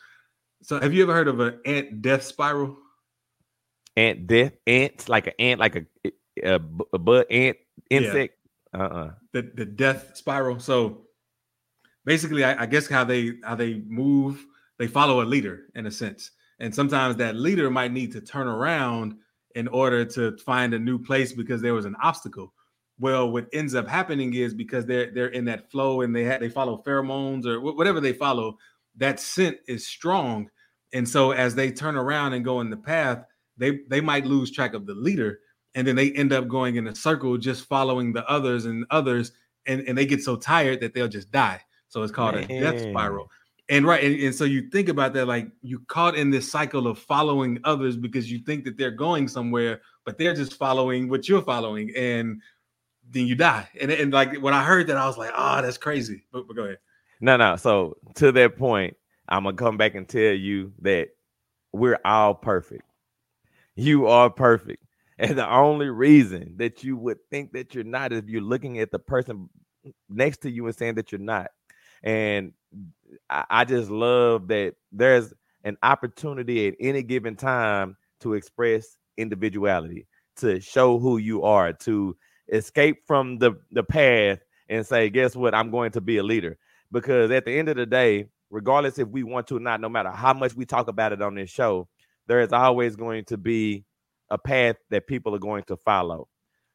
[0.62, 2.78] So, have you ever heard of an ant death spiral?
[3.96, 6.10] Ant death, ants like an ant, like a,
[6.42, 6.60] a,
[6.92, 7.58] a bud ant
[7.90, 8.38] insect.
[8.74, 9.12] Uh-uh.
[9.32, 10.58] The the death spiral.
[10.58, 11.06] So,
[12.04, 14.44] basically, I, I guess how they how they move
[14.78, 16.30] they follow a leader in a sense.
[16.58, 19.14] And sometimes that leader might need to turn around
[19.54, 22.52] in order to find a new place because there was an obstacle.
[22.98, 26.40] Well, what ends up happening is because they're they're in that flow and they have
[26.40, 28.56] they follow pheromones or whatever they follow,
[28.96, 30.48] that scent is strong.
[30.92, 33.24] And so as they turn around and go in the path,
[33.56, 35.40] they they might lose track of the leader
[35.74, 39.32] and then they end up going in a circle just following the others and others
[39.66, 41.60] and, and they get so tired that they'll just die.
[41.88, 42.50] So it's called Man.
[42.50, 43.30] a death spiral.
[43.70, 46.86] And right and, and, so you think about that like you caught in this cycle
[46.86, 51.30] of following others because you think that they're going somewhere but they're just following what
[51.30, 52.42] you're following and
[53.08, 53.66] then you die.
[53.80, 56.24] And, and like when i heard that i was like oh that's crazy.
[56.30, 56.78] But, but go ahead.
[57.20, 57.56] No no.
[57.56, 58.98] So to that point
[59.30, 61.08] i'm gonna come back and tell you that
[61.72, 62.82] we're all perfect.
[63.76, 64.83] You are perfect
[65.18, 68.78] and the only reason that you would think that you're not is if you're looking
[68.78, 69.48] at the person
[70.08, 71.48] next to you and saying that you're not
[72.02, 72.52] and
[73.30, 75.32] I, I just love that there's
[75.64, 82.16] an opportunity at any given time to express individuality, to show who you are, to
[82.52, 85.54] escape from the, the path and say, guess what?
[85.54, 86.58] I'm going to be a leader.
[86.92, 89.88] Because at the end of the day, regardless if we want to or not, no
[89.88, 91.88] matter how much we talk about it on this show,
[92.26, 93.84] there is always going to be
[94.34, 96.28] a path that people are going to follow.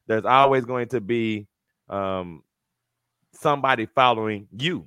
[0.06, 1.46] There's always going to be
[1.90, 2.42] um,
[3.34, 4.86] somebody following you.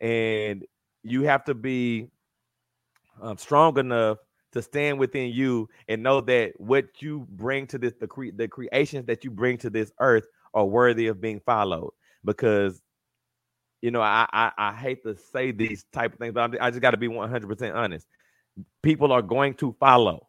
[0.00, 0.66] And
[1.04, 2.08] you have to be
[3.22, 4.18] um, strong enough
[4.52, 8.48] to stand within you and know that what you bring to this the cre- the
[8.48, 11.92] creations that you bring to this earth are worthy of being followed
[12.24, 12.80] because
[13.82, 16.80] you know I I, I hate to say these type of things but i just
[16.80, 18.06] got to be 100% honest
[18.82, 20.27] people are going to follow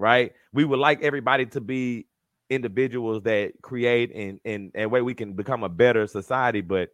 [0.00, 2.06] right we would like everybody to be
[2.48, 6.88] individuals that create and and and way we can become a better society but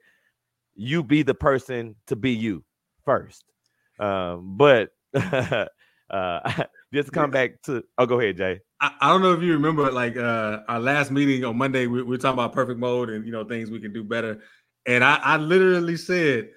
[0.76, 2.62] you be the person to be you
[3.04, 3.44] first.
[3.98, 5.68] Um, but uh,
[6.94, 7.82] just come back to.
[7.98, 8.60] Oh, go ahead, Jay.
[8.80, 12.02] I, I, don't know if you remember, like uh, our last meeting on Monday, we,
[12.02, 14.42] we were talking about perfect mode and you know things we can do better.
[14.84, 16.50] And I, I literally said,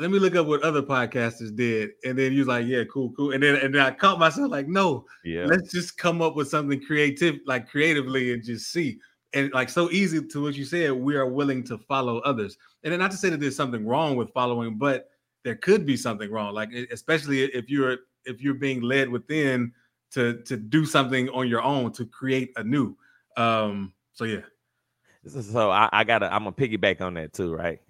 [0.00, 3.12] "Let me look up what other podcasters did." And then you was like, "Yeah, cool,
[3.12, 6.36] cool." And then and then I caught myself like, "No, yeah, let's just come up
[6.36, 8.98] with something creative, like creatively, and just see."
[9.32, 12.56] And like so easy to what you said, we are willing to follow others.
[12.82, 15.10] And then not to say that there's something wrong with following, but
[15.44, 19.72] there could be something wrong like especially if you're if you're being led within
[20.10, 22.96] to to do something on your own to create a new
[23.36, 24.40] um so yeah
[25.26, 27.80] so I, I gotta i'm gonna piggyback on that too right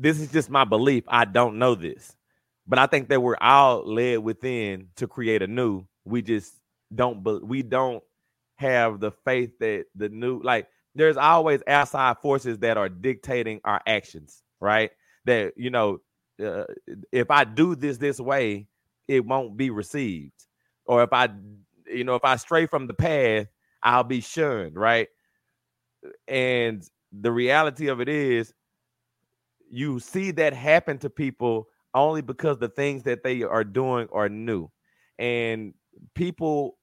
[0.00, 1.04] this is just my belief.
[1.08, 2.16] I don't know this.
[2.68, 6.54] But i think that we're all led within to create a new we just
[6.94, 8.04] don't we don't
[8.56, 13.80] have the faith that the new like there's always outside forces that are dictating our
[13.86, 14.90] actions right?
[15.24, 16.00] That you know
[16.44, 16.64] uh,
[17.12, 18.68] if I do this this way,
[19.08, 20.46] it won't be received,
[20.86, 21.30] or if I
[21.86, 23.46] you know if I stray from the path,
[23.82, 25.08] I'll be shunned, right?
[26.28, 26.82] And
[27.12, 28.54] the reality of it is
[29.70, 34.28] you see that happen to people only because the things that they are doing are
[34.28, 34.70] new.
[35.18, 35.74] And
[36.14, 36.78] people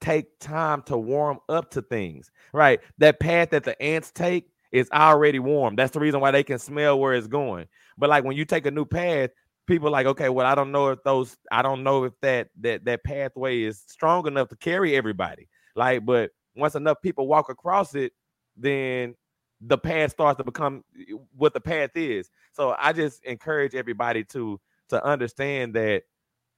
[0.00, 2.80] take time to warm up to things, right?
[2.98, 5.76] That path that the ants take is already warm.
[5.76, 7.66] That's the reason why they can smell where it's going.
[7.96, 9.30] But like when you take a new path,
[9.66, 12.84] people like, okay, well, I don't know if those, I don't know if that that
[12.84, 15.48] that pathway is strong enough to carry everybody.
[15.76, 18.12] Like, but once enough people walk across it,
[18.56, 19.14] then
[19.60, 22.30] the path starts to become eh, what the path is.
[22.52, 26.02] So I just encourage everybody to to understand that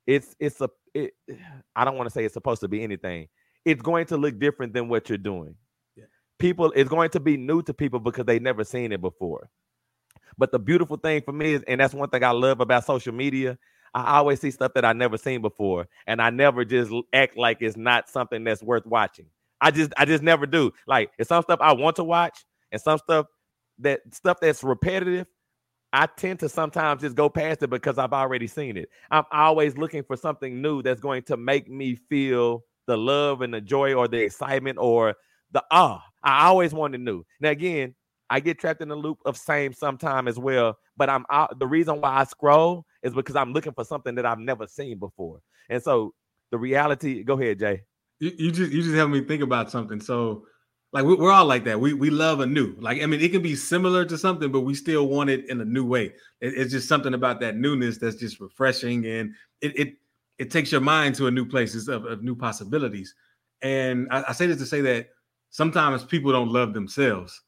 [0.07, 1.15] it's it's a it,
[1.75, 3.29] I don't want to say it's supposed to be anything.
[3.65, 5.57] It's going to look different than what you're doing.
[5.97, 6.05] Yeah.
[6.39, 9.51] People it's going to be new to people because they've never seen it before.
[10.39, 13.15] But the beautiful thing for me is, and that's one thing I love about social
[13.15, 13.59] media.
[13.95, 17.59] I always see stuff that I never seen before, and I never just act like
[17.61, 19.27] it's not something that's worth watching.
[19.61, 20.73] I just I just never do.
[20.87, 23.27] Like it's some stuff I want to watch, and some stuff
[23.79, 25.27] that stuff that's repetitive.
[25.93, 28.91] I tend to sometimes just go past it because I've already seen it.
[29.11, 33.55] I'm always looking for something new that's going to make me feel the love and
[33.55, 35.15] the joy or the excitement or
[35.53, 36.05] the ah.
[36.23, 37.25] I always want wanted new.
[37.41, 37.95] Now again,
[38.29, 40.77] I get trapped in the loop of same sometime as well.
[40.97, 41.59] But I'm out.
[41.59, 44.99] The reason why I scroll is because I'm looking for something that I've never seen
[44.99, 45.41] before.
[45.69, 46.15] And so
[46.51, 47.23] the reality.
[47.23, 47.83] Go ahead, Jay.
[48.19, 50.01] You, you just you just help me think about something.
[50.01, 50.47] So
[50.97, 51.79] like we're all like that.
[51.79, 52.75] We we love a new.
[52.79, 55.61] Like I mean, it can be similar to something, but we still want it in
[55.61, 56.07] a new way.
[56.41, 59.95] It, it's just something about that newness that's just refreshing, and it it
[60.39, 63.15] it takes your mind to a new places of, of new possibilities.
[63.61, 65.11] And I, I say this to say that
[65.51, 67.43] sometimes people don't love themselves.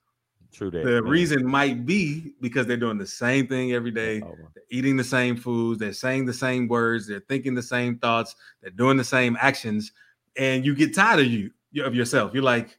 [0.52, 0.84] True that.
[0.84, 4.20] The reason might be because they're doing the same thing every day.
[4.22, 5.80] Oh, they're eating the same foods.
[5.80, 7.08] They're saying the same words.
[7.08, 8.36] They're thinking the same thoughts.
[8.60, 9.92] They're doing the same actions,
[10.36, 11.50] and you get tired of you
[11.82, 12.34] of yourself.
[12.34, 12.76] You're like,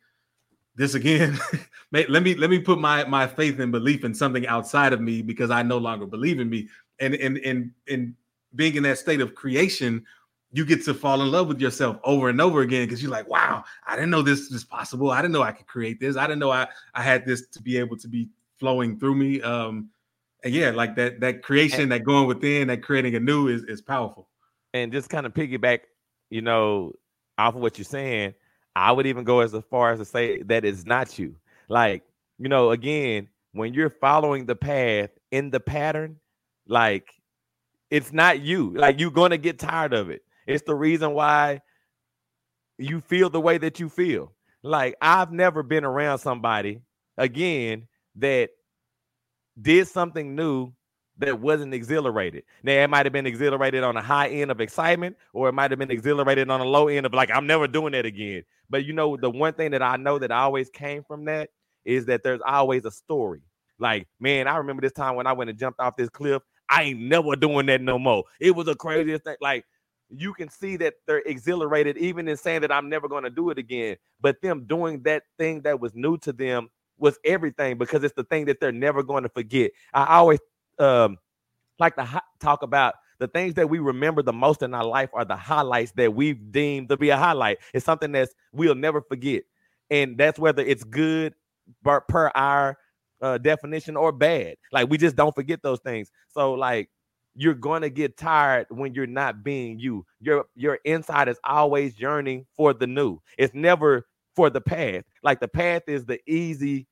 [0.79, 1.37] this again.
[1.91, 5.21] let me let me put my my faith and belief in something outside of me
[5.21, 6.69] because I no longer believe in me.
[6.99, 8.15] And and and and
[8.55, 10.05] being in that state of creation
[10.51, 13.29] you get to fall in love with yourself over and over again because you're like,
[13.29, 15.11] wow, I didn't know this was possible.
[15.11, 16.17] I didn't know I could create this.
[16.17, 19.41] I didn't know I, I had this to be able to be flowing through me.
[19.41, 19.89] Um,
[20.43, 23.63] and yeah, like that that creation, and, that going within, that creating a new is
[23.65, 24.27] is powerful.
[24.73, 25.81] And just kind of piggyback,
[26.29, 26.93] you know,
[27.37, 28.33] off of what you're saying,
[28.75, 31.35] I would even go as far as to say that it's not you.
[31.67, 32.03] Like,
[32.37, 36.17] you know, again, when you're following the path in the pattern,
[36.67, 37.09] like
[37.89, 38.71] it's not you.
[38.75, 41.61] Like you're gonna get tired of it it's the reason why
[42.79, 44.33] you feel the way that you feel.
[44.63, 46.81] Like I've never been around somebody
[47.17, 48.49] again that
[49.61, 50.73] did something new
[51.19, 52.43] that wasn't exhilarated.
[52.63, 55.69] Now it might have been exhilarated on a high end of excitement, or it might
[55.69, 58.43] have been exhilarated on a low end of like, I'm never doing that again.
[58.69, 61.49] But you know, the one thing that I know that always came from that
[61.85, 63.41] is that there's always a story.
[63.79, 66.41] Like, man, I remember this time when I went and jumped off this cliff.
[66.69, 68.25] I ain't never doing that no more.
[68.39, 69.37] It was the craziest thing.
[69.41, 69.65] Like,
[70.09, 73.49] you can see that they're exhilarated, even in saying that I'm never going to do
[73.49, 73.97] it again.
[74.21, 78.23] But them doing that thing that was new to them was everything because it's the
[78.23, 79.71] thing that they're never going to forget.
[79.93, 80.39] I always
[80.77, 81.17] um,
[81.79, 85.25] like to talk about the things that we remember the most in our life are
[85.25, 87.59] the highlights that we've deemed to be a highlight.
[87.73, 89.43] It's something that we'll never forget,
[89.89, 91.33] and that's whether it's good
[91.83, 92.77] per our
[93.21, 94.55] uh, definition or bad.
[94.71, 96.11] Like we just don't forget those things.
[96.29, 96.89] So like
[97.35, 100.05] you're going to get tired when you're not being you.
[100.19, 103.19] Your your inside is always yearning for the new.
[103.37, 105.03] It's never for the path.
[105.23, 106.87] Like the path is the easy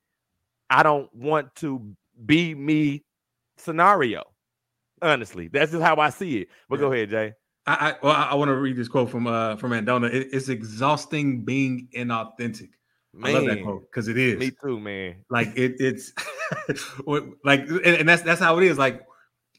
[0.70, 1.94] I don't want to
[2.26, 3.04] be me
[3.56, 4.24] scenario.
[5.02, 6.48] Honestly, that's just how I see it.
[6.68, 6.80] But yeah.
[6.80, 7.32] go ahead, Jay.
[7.66, 10.12] I, I well, I, want to read this quote from uh from Andona.
[10.12, 12.70] It, it's exhausting being inauthentic.
[13.12, 14.38] Man, I love that quote because it is.
[14.38, 15.16] Me too, man.
[15.28, 16.12] Like it, it's
[17.44, 18.78] like, and, and that's that's how it is.
[18.78, 19.02] Like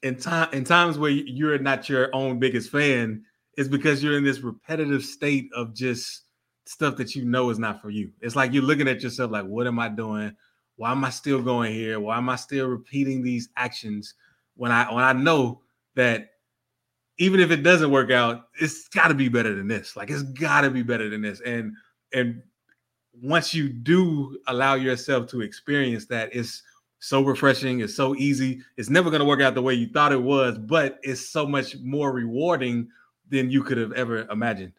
[0.02, 3.24] in time in times where you're not your own biggest fan
[3.58, 6.24] is because you're in this repetitive state of just
[6.66, 8.12] stuff that you know is not for you.
[8.22, 10.36] It's like you're looking at yourself like, what am I doing?
[10.78, 12.00] Why am I still going here?
[12.00, 14.14] Why am I still repeating these actions
[14.60, 15.62] when I when I know
[15.96, 16.32] that
[17.18, 19.96] even if it doesn't work out, it's got to be better than this.
[19.96, 21.40] Like it's got to be better than this.
[21.42, 21.74] And
[22.14, 22.44] and
[23.22, 26.62] once you do allow yourself to experience that, it's
[27.00, 27.80] so refreshing.
[27.80, 28.62] It's so easy.
[28.76, 31.48] It's never going to work out the way you thought it was, but it's so
[31.48, 32.90] much more rewarding
[33.30, 34.74] than you could have ever imagined.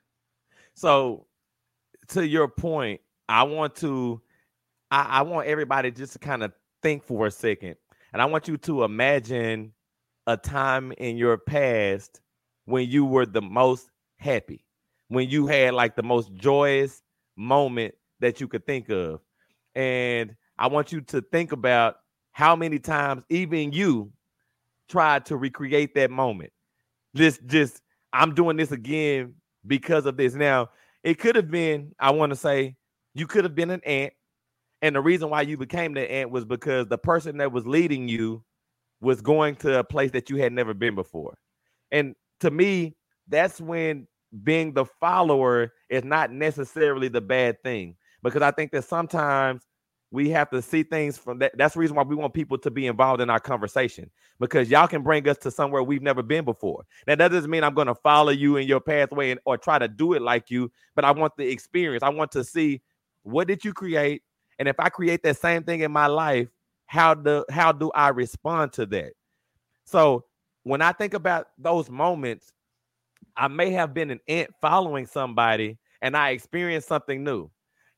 [0.75, 1.27] So,
[2.09, 3.01] to your point,
[3.31, 4.21] I want to,
[4.91, 6.53] I, I want everybody just to kind of
[6.83, 7.77] think for a second,
[8.13, 9.73] and I want you to imagine
[10.27, 12.21] a time in your past
[12.65, 14.65] when you were the most happy,
[15.09, 17.03] when you had like the most joyous
[17.37, 19.21] moment that you could think of,
[19.75, 21.97] and I want you to think about
[22.33, 24.13] how many times even you
[24.89, 26.53] tried to recreate that moment.
[27.15, 27.83] This just
[28.13, 29.35] I'm doing this again
[29.67, 30.35] because of this.
[30.35, 30.71] Now,
[31.03, 32.77] it could have been, I want to say,
[33.15, 34.13] you could have been an ant.
[34.83, 38.09] And the reason why you became the ant was because the person that was leading
[38.09, 38.43] you
[39.01, 41.39] was going to a place that you had never been before.
[41.91, 42.97] And to me,
[43.29, 44.07] that's when
[44.43, 47.97] being the follower is not necessarily the bad thing.
[48.23, 49.63] Because I think that sometimes
[50.11, 51.57] we have to see things from that.
[51.57, 54.11] That's the reason why we want people to be involved in our conversation
[54.41, 56.85] because y'all can bring us to somewhere we've never been before.
[57.07, 59.79] Now, that doesn't mean I'm going to follow you in your pathway and, or try
[59.79, 62.03] to do it like you, but I want the experience.
[62.03, 62.83] I want to see
[63.23, 64.23] what did you create,
[64.61, 66.49] and if I create that same thing in my life,
[66.87, 69.15] how do how do I respond to that?
[69.87, 70.27] So
[70.65, 72.53] when I think about those moments,
[73.37, 77.51] I may have been an ant following somebody, and I experienced something new.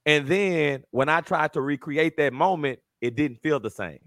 [0.07, 4.01] And then when I tried to recreate that moment, it didn't feel the same.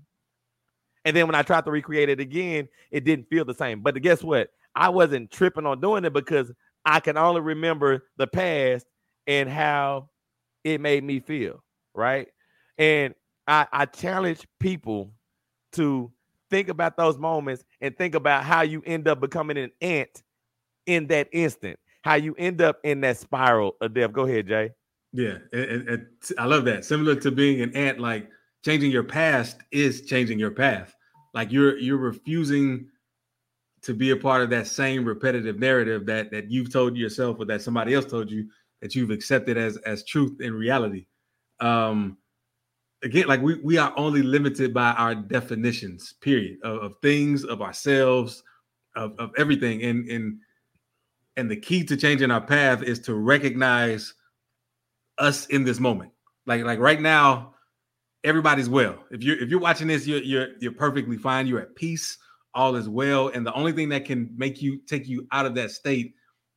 [1.04, 3.82] And then when I tried to recreate it again, it didn't feel the same.
[3.82, 4.50] But guess what?
[4.76, 6.52] I wasn't tripping on doing it because
[6.86, 8.86] I can only remember the past
[9.28, 10.10] and how
[10.64, 11.64] it made me feel.
[11.94, 12.30] Right.
[12.78, 13.14] And
[13.48, 15.12] I, I challenge people
[15.74, 16.12] to
[16.50, 20.24] think about those moments and think about how you end up becoming an ant
[20.86, 24.12] in that instant, how you end up in that spiral of death.
[24.12, 24.72] Go ahead, Jay.
[25.12, 26.08] Yeah, and, and
[26.38, 26.86] I love that.
[26.86, 28.30] Similar to being an ant, like
[28.64, 30.96] changing your past is changing your path.
[31.34, 32.88] Like you're you're refusing
[33.84, 37.46] to be a part of that same repetitive narrative that that you've told yourself or
[37.46, 38.50] that somebody else told you
[38.82, 41.06] that you've accepted as as truth in reality.
[41.60, 42.18] Um
[43.06, 47.62] again, like we we are only limited by our definitions, period, of, of things, of
[47.62, 48.44] ourselves,
[48.96, 49.84] of, of everything.
[49.84, 50.40] And and
[51.38, 54.14] and the key to changing our path is to recognize
[55.18, 56.12] us in this moment.
[56.46, 57.54] Like like right now,
[58.26, 58.98] everybody's well.
[59.12, 61.48] If you're if you're watching this, you're you're you're perfectly fine.
[61.48, 62.18] You're at peace.
[62.56, 63.28] All is well.
[63.30, 66.16] And the only thing that can make you take you out of that state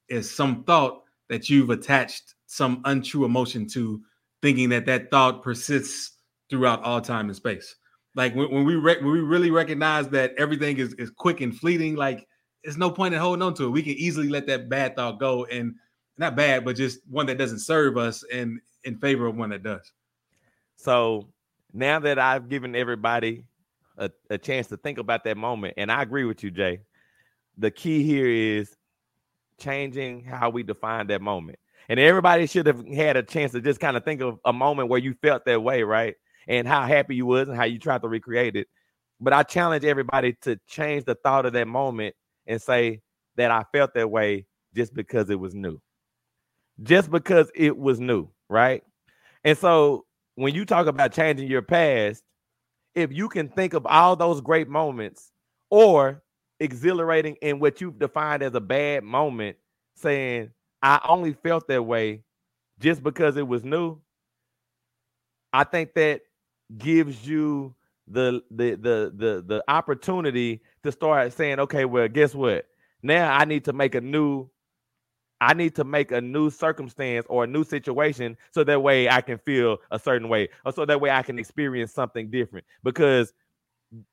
[0.08, 4.00] is some thought that you've attached some untrue emotion to,
[4.40, 6.17] thinking that that thought persists
[6.50, 7.76] throughout all time and space.
[8.14, 11.56] Like when, when we re- when we really recognize that everything is is quick and
[11.56, 12.26] fleeting, like
[12.64, 13.70] there's no point in holding on to it.
[13.70, 15.74] We can easily let that bad thought go and
[16.16, 19.62] not bad, but just one that doesn't serve us and in favor of one that
[19.62, 19.92] does.
[20.76, 21.28] So
[21.72, 23.44] now that I've given everybody
[23.96, 26.80] a, a chance to think about that moment, and I agree with you, Jay,
[27.56, 28.76] the key here is
[29.58, 31.58] changing how we define that moment.
[31.88, 34.88] And everybody should have had a chance to just kind of think of a moment
[34.88, 36.16] where you felt that way, right?
[36.48, 38.66] And how happy you was and how you tried to recreate it.
[39.20, 43.02] But I challenge everybody to change the thought of that moment and say
[43.36, 45.80] that I felt that way just because it was new
[46.82, 48.82] just because it was new, right?
[49.44, 50.04] And so
[50.36, 52.22] when you talk about changing your past,
[52.94, 55.32] if you can think of all those great moments
[55.70, 56.22] or
[56.60, 59.56] exhilarating in what you've defined as a bad moment,
[59.96, 60.50] saying,
[60.82, 62.22] I only felt that way
[62.78, 64.00] just because it was new,
[65.52, 66.20] I think that
[66.76, 67.74] gives you
[68.06, 72.66] the the the the the opportunity to start saying, okay, well, guess what?
[73.02, 74.48] Now I need to make a new
[75.40, 79.20] I need to make a new circumstance or a new situation so that way I
[79.20, 83.32] can feel a certain way or so that way I can experience something different because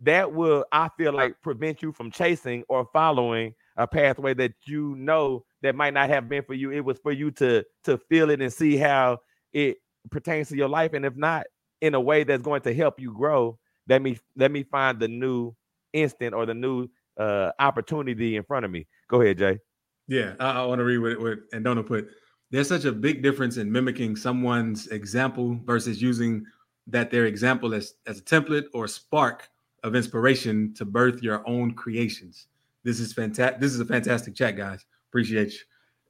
[0.02, 4.96] that will I feel like prevent you from chasing or following a pathway that you
[4.96, 6.72] know that might not have been for you.
[6.72, 9.20] It was for you to to feel it and see how
[9.52, 9.78] it
[10.12, 11.46] pertains to your life and if not
[11.86, 13.58] in a way that's going to help you grow,
[13.88, 15.56] let me let me find the new
[15.94, 18.88] instant or the new uh opportunity in front of me.
[19.08, 19.60] Go ahead, Jay.
[20.08, 22.10] Yeah, I, I want to read what, what Andona put.
[22.52, 26.46] There's such a big difference in mimicking someone's example versus using
[26.88, 29.50] that their example as, as a template or spark
[29.84, 32.48] of inspiration to birth your own creations.
[32.84, 33.60] This is fantastic.
[33.60, 34.86] This is a fantastic chat, guys.
[35.10, 35.60] Appreciate you.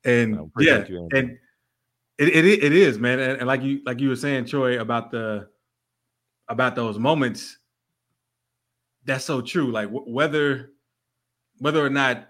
[0.03, 1.37] And appreciate yeah, you, and
[2.17, 3.19] it, it it is, man.
[3.19, 5.47] And, and like you like you were saying, Troy, about the
[6.47, 7.57] about those moments.
[9.05, 9.71] That's so true.
[9.71, 10.71] Like w- whether
[11.59, 12.27] whether or not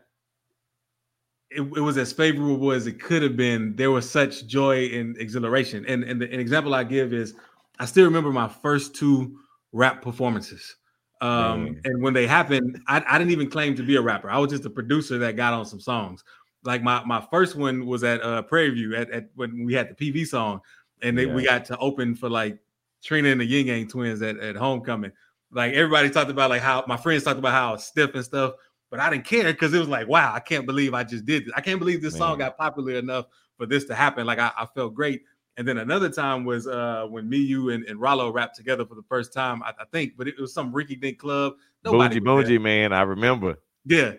[1.50, 3.76] it, it, was as favorable as it could have been.
[3.76, 5.86] There was such joy and exhilaration.
[5.88, 7.34] And, and the, an example I give is
[7.80, 9.40] I still remember my first two
[9.72, 10.76] rap performances.
[11.22, 14.30] Um, and when they happened, I, I, didn't even claim to be a rapper.
[14.30, 16.24] I was just a producer that got on some songs.
[16.64, 19.96] Like my my first one was at uh Prairie View at, at when we had
[19.96, 20.60] the PV song,
[21.02, 21.34] and yeah.
[21.34, 22.60] we got to open for like
[23.06, 25.12] Trina and the Ying Yang twins at, at homecoming.
[25.52, 28.56] Like everybody talked about like how my friends talked about how stiff and stuff
[28.96, 31.46] but I didn't care because it was like, wow, I can't believe I just did
[31.46, 31.54] this.
[31.56, 32.20] I can't believe this Man.
[32.20, 33.26] song got popular enough
[33.58, 34.26] for this to happen.
[34.26, 35.24] Like I, I, felt great.
[35.58, 38.96] And then another time was uh, when me, you, and, and Rollo rapped together for
[38.96, 41.56] the first time, I, I think, but it was some Ricky Dink club.
[41.84, 43.56] Nobody Bougie Bougie, man, I remember.
[43.86, 44.14] Yeah.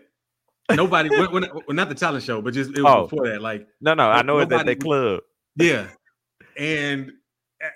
[0.73, 3.03] Nobody, when, when, when, not the talent show, but just it was oh.
[3.03, 3.41] before that.
[3.41, 5.21] Like, no, no, I know it's at that club.
[5.57, 5.89] Yeah.
[6.59, 7.13] And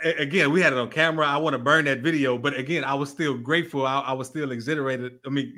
[0.03, 1.27] again, we had it on camera.
[1.27, 3.87] I want to burn that video, but again, I was still grateful.
[3.87, 5.19] I, I was still exhilarated.
[5.27, 5.55] I mean,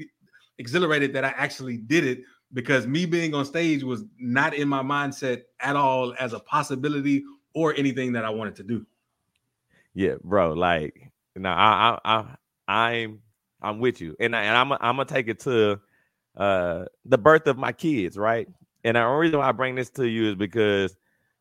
[0.58, 4.82] exhilarated that I actually did it because me being on stage was not in my
[4.82, 8.86] mindset at all as a possibility or anything that I wanted to do.
[9.94, 10.52] Yeah, bro.
[10.52, 12.10] Like, no, I, I,
[12.68, 13.20] I, I'm,
[13.60, 15.80] I'm with you, and I, and I'm, I'm gonna take it to
[16.36, 18.48] uh the birth of my kids, right?
[18.84, 20.96] And the only reason why I bring this to you is because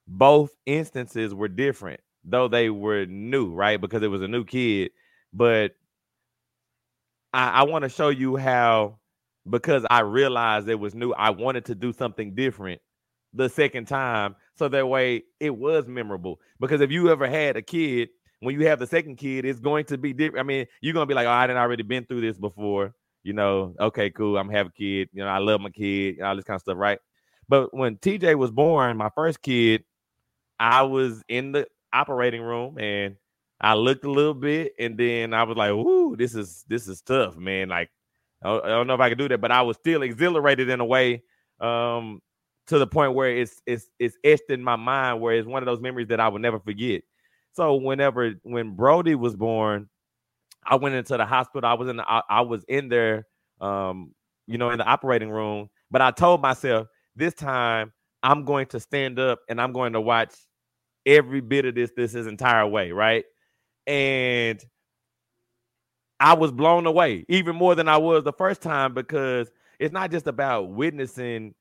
[0.08, 3.80] both instances were different, though they were new, right?
[3.80, 4.92] Because it was a new kid,
[5.34, 5.72] but
[7.34, 9.00] I, I want to show you how
[9.50, 12.82] because I realized it was new, I wanted to do something different
[13.34, 14.36] the second time.
[14.58, 16.40] So that way it was memorable.
[16.60, 18.10] Because if you ever had a kid,
[18.40, 20.40] when you have the second kid, it's going to be different.
[20.40, 22.94] I mean, you're gonna be like, oh, I didn't already been through this before.
[23.24, 24.38] You know, okay, cool.
[24.38, 25.10] I'm have a kid.
[25.14, 27.00] You know, I love my kid, all this kind of stuff, right?
[27.48, 29.84] But when TJ was born, my first kid,
[30.60, 33.16] I was in the operating room and
[33.62, 37.02] I looked a little bit, and then I was like, "Ooh, this is this is
[37.02, 37.92] tough, man." Like
[38.44, 40.86] I don't know if I could do that, but I was still exhilarated in a
[40.86, 41.22] way
[41.60, 42.22] um,
[42.68, 45.68] to the point where it's it's it's etched in my mind, where it's one of
[45.68, 47.04] those memories that I will never forget.
[47.54, 49.88] So whenever when Brody was born,
[50.66, 51.70] I went into the hospital.
[51.70, 53.28] I was in the, I, I was in there,
[53.60, 54.16] um,
[54.48, 55.70] you know, in the operating room.
[55.92, 60.02] But I told myself this time I'm going to stand up and I'm going to
[60.02, 60.34] watch
[61.06, 63.26] every bit of this this his entire way, right?
[63.88, 64.64] And
[66.20, 69.50] I was blown away even more than I was the first time because
[69.80, 71.56] it's not just about witnessing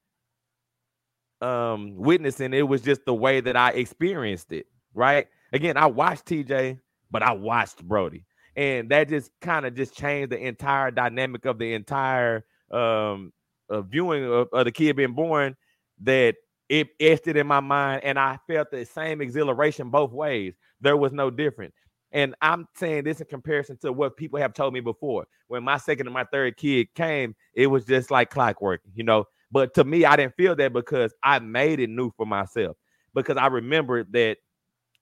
[1.41, 5.29] um witnessing it was just the way that I experienced it, right?
[5.53, 6.79] Again, I watched TJ,
[7.11, 8.27] but I watched Brody.
[8.57, 13.33] And that just kind of just changed the entire dynamic of the entire um
[13.71, 15.57] uh, viewing of, of the kid being born
[16.03, 16.35] that
[16.71, 20.55] it etched in my mind and I felt the same exhilaration both ways.
[20.81, 21.75] There was no difference.
[22.13, 25.27] And I'm saying this in comparison to what people have told me before.
[25.49, 29.25] When my second and my third kid came, it was just like clockwork, you know.
[29.51, 32.77] But to me, I didn't feel that because I made it new for myself.
[33.15, 34.39] Because I remembered that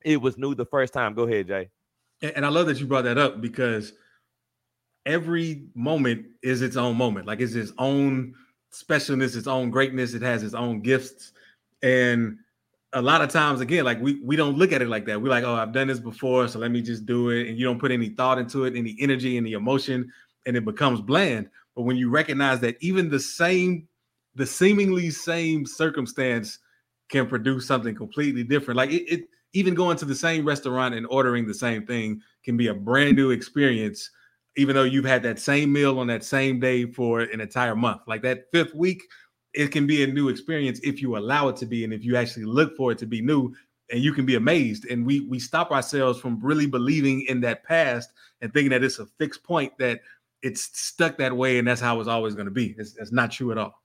[0.03, 1.13] it was new the first time.
[1.13, 1.69] Go ahead, Jay.
[2.23, 3.93] And I love that you brought that up because
[5.05, 7.27] every moment is its own moment.
[7.27, 8.35] Like it's its own
[8.73, 10.15] specialness, its own greatness.
[10.15, 11.33] It has its own gifts.
[11.83, 12.39] And
[12.95, 15.21] a lot of times again like we we don't look at it like that.
[15.21, 17.49] We're like oh i've done this before so let me just do it.
[17.49, 20.11] And you don't put any thought into it any energy any emotion
[20.47, 21.51] and it becomes bland.
[21.77, 23.87] But when you recognize that even the same
[24.35, 26.59] the seemingly same circumstance
[27.11, 31.07] can produce something completely different like it, it even going to the same restaurant and
[31.09, 34.11] ordering the same thing can be a brand new experience
[34.59, 38.03] even though you've had that same meal on that same day for an entire month.
[38.09, 39.03] Like that fifth week
[39.59, 42.17] it can be a new experience if you allow it to be and if you
[42.17, 43.53] actually look for it to be new
[43.91, 44.87] and you can be amazed.
[44.89, 49.01] And we we stop ourselves from really believing in that past and thinking that it's
[49.01, 50.01] a fixed point that
[50.43, 52.77] it's stuck that way and that's how it's always going to be.
[52.79, 53.83] It's, it's not true at all.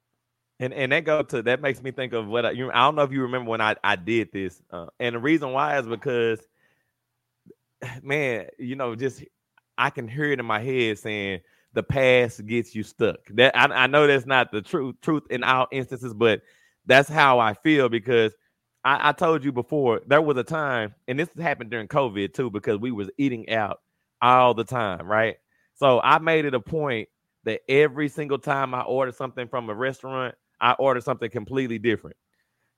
[0.59, 2.95] And and that go to that makes me think of what I, you, I don't
[2.95, 5.87] know if you remember when I I did this, uh, and the reason why is
[5.87, 6.39] because,
[8.03, 9.23] man, you know, just
[9.75, 11.41] I can hear it in my head saying,
[11.73, 13.19] the past gets you stuck.
[13.31, 16.41] That I, I know that's not the truth truth in all instances, but
[16.85, 18.33] that's how I feel because
[18.83, 22.49] I, I, told you before there was a time, and this happened during COVID too,
[22.49, 23.79] because we was eating out
[24.21, 25.37] all the time, right?
[25.75, 27.07] So I made it a point
[27.45, 32.17] that every single time I ordered something from a restaurant, I ordered something completely different.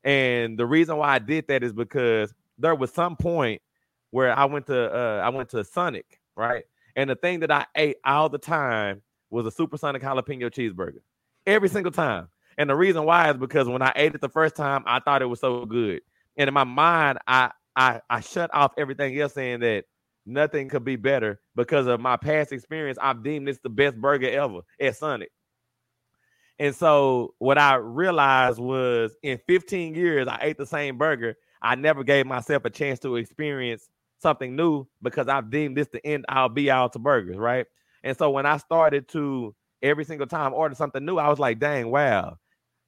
[0.03, 3.61] And the reason why I did that is because there was some point
[4.11, 6.63] where I went to uh, I went to Sonic, right?
[6.95, 11.01] And the thing that I ate all the time was a supersonic jalapeno cheeseburger.
[11.45, 12.29] Every single time.
[12.57, 15.21] And the reason why is because when I ate it the first time, I thought
[15.21, 16.01] it was so good.
[16.37, 19.85] And in my mind, I I I shut off everything else saying that
[20.25, 22.97] nothing could be better because of my past experience.
[23.01, 25.31] I've deemed this the best burger ever at Sonic.
[26.57, 31.35] And so what I realized was in 15 years, I ate the same burger.
[31.61, 33.89] I never gave myself a chance to experience
[34.19, 37.65] something new because I've deemed this the end I'll be out to burgers, right?
[38.03, 41.59] And so when I started to every single time order something new, I was like,
[41.59, 42.37] dang, wow,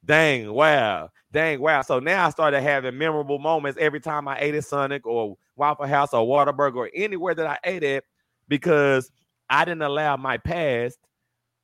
[0.04, 1.82] dang, wow, dang, wow.
[1.82, 5.86] So now I started having memorable moments every time I ate at Sonic or Waffle
[5.86, 8.04] House or Whataburger or anywhere that I ate at
[8.48, 9.10] because
[9.50, 10.98] I didn't allow my past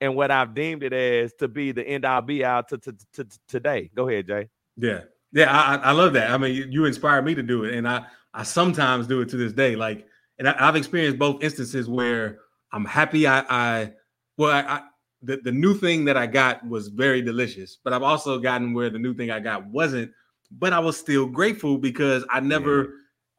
[0.01, 2.93] and what I've deemed it as to be the end I'll be out to, to,
[3.15, 3.91] to, to today.
[3.95, 4.49] Go ahead, Jay.
[4.77, 5.03] Yeah.
[5.35, 6.31] Yeah, I, I love that.
[6.31, 7.75] I mean, you, you inspired me to do it.
[7.75, 9.77] And I I sometimes do it to this day.
[9.77, 10.07] Like,
[10.39, 12.39] and I, have experienced both instances where
[12.73, 13.27] I'm happy.
[13.27, 13.93] I, I
[14.39, 14.83] well, I, I
[15.23, 18.91] the, the new thing that I got was very delicious, but I've also gotten where
[18.91, 20.11] the new thing I got wasn't,
[20.51, 22.89] but I was still grateful because I never, yeah.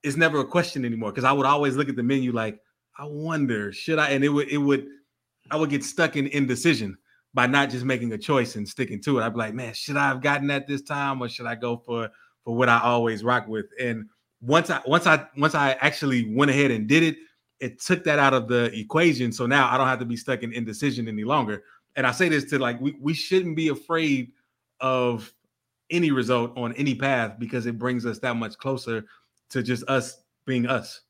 [0.04, 1.12] it's never a question anymore.
[1.12, 2.60] Cause I would always look at the menu like,
[2.98, 4.10] I wonder, should I?
[4.10, 4.88] And it would, it would,
[5.52, 6.98] I would get stuck in indecision
[7.36, 9.24] by not just making a choice and sticking to it.
[9.24, 11.78] I'd be like, man, should I have gotten that this time or should I go
[11.78, 12.10] for,
[12.44, 13.68] for what I always rock with?
[13.80, 14.10] And
[14.42, 17.18] once I, once I, once I actually went ahead and did it,
[17.60, 19.32] it took that out of the equation.
[19.32, 21.64] So now I don't have to be stuck in indecision any longer
[21.96, 24.32] and I say this to like we, we shouldn't be afraid
[24.80, 25.32] of
[25.90, 29.06] any result on any path because it brings us that much closer
[29.50, 31.02] to just us being us.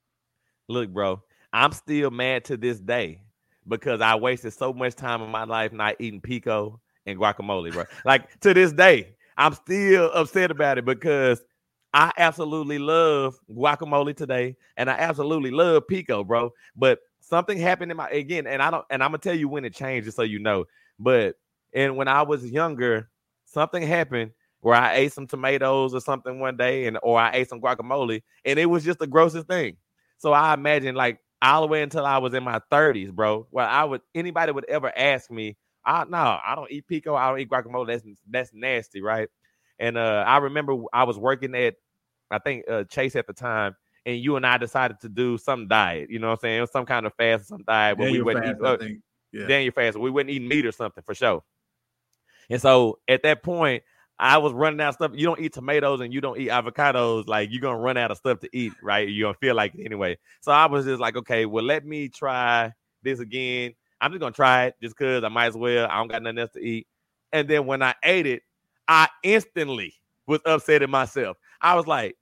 [0.67, 1.23] Look, bro,
[1.53, 3.21] I'm still mad to this day
[3.67, 7.83] because I wasted so much time in my life not eating pico and guacamole, bro.
[8.05, 11.41] like to this day, I'm still upset about it because
[11.93, 16.51] I absolutely love guacamole today and I absolutely love pico, bro.
[16.75, 19.65] But something happened in my again, and I don't, and I'm gonna tell you when
[19.65, 20.65] it changed, just so you know.
[20.99, 21.35] But
[21.73, 23.09] and when I was younger,
[23.45, 27.49] something happened where I ate some tomatoes or something one day, and or I ate
[27.49, 29.77] some guacamole, and it was just the grossest thing.
[30.17, 33.47] So I imagine like all the way until I was in my 30s, bro.
[33.51, 37.29] Well, I would anybody would ever ask me, I no, I don't eat pico, I
[37.29, 37.87] don't eat guacamole.
[37.87, 39.29] That's that's nasty, right?
[39.79, 41.75] And uh I remember I was working at
[42.31, 43.75] I think uh, Chase at the time,
[44.05, 46.09] and you and I decided to do some diet.
[46.09, 46.67] You know what I'm saying?
[46.71, 48.65] Some kind of fast, some diet But we wouldn't fast, eat.
[48.65, 48.77] Uh,
[49.31, 49.47] yeah.
[49.47, 49.97] Daniel fast.
[49.97, 51.43] We wouldn't eat meat or something for sure.
[52.49, 53.83] And so at that point,
[54.17, 55.11] I was running out of stuff.
[55.13, 57.27] You don't eat tomatoes and you don't eat avocados.
[57.27, 59.07] Like you're gonna run out of stuff to eat, right?
[59.07, 60.17] You're gonna feel like it anyway.
[60.41, 62.71] So I was just like, okay, well, let me try
[63.03, 63.73] this again.
[63.99, 65.87] I'm just gonna try it just because I might as well.
[65.89, 66.87] I don't got nothing else to eat.
[67.33, 68.43] And then when I ate it,
[68.87, 69.93] I instantly
[70.27, 71.37] was upset at myself.
[71.59, 72.15] I was like,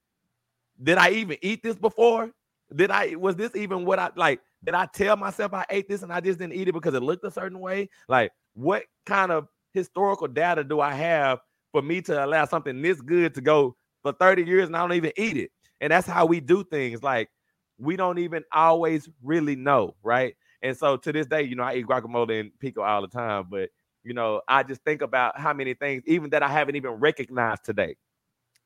[0.82, 2.32] did I even eat this before?
[2.76, 4.41] Did I was this even what I like?
[4.64, 7.04] Did I tell myself I ate this and I just didn't eat it because it
[7.04, 7.89] looked a certain way?
[8.08, 11.39] Like, what kind of historical data do I have
[11.74, 14.94] for me to allow something this good to go for 30 years and I don't
[14.94, 15.52] even eat it?
[15.82, 17.04] And that's how we do things.
[17.04, 17.30] Like,
[17.78, 20.36] we don't even always really know, right?
[20.62, 23.48] And so to this day, you know, I eat guacamole and pico all the time,
[23.52, 23.70] but
[24.06, 27.66] you know, I just think about how many things, even that I haven't even recognized
[27.66, 27.98] today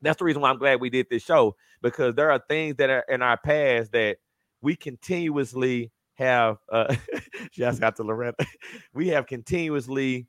[0.01, 2.89] that's the reason why I'm glad we did this show because there are things that
[2.89, 4.18] are in our past that
[4.62, 6.95] we continuously have uh
[7.51, 8.45] just got to Loretta.
[8.93, 10.28] we have continuously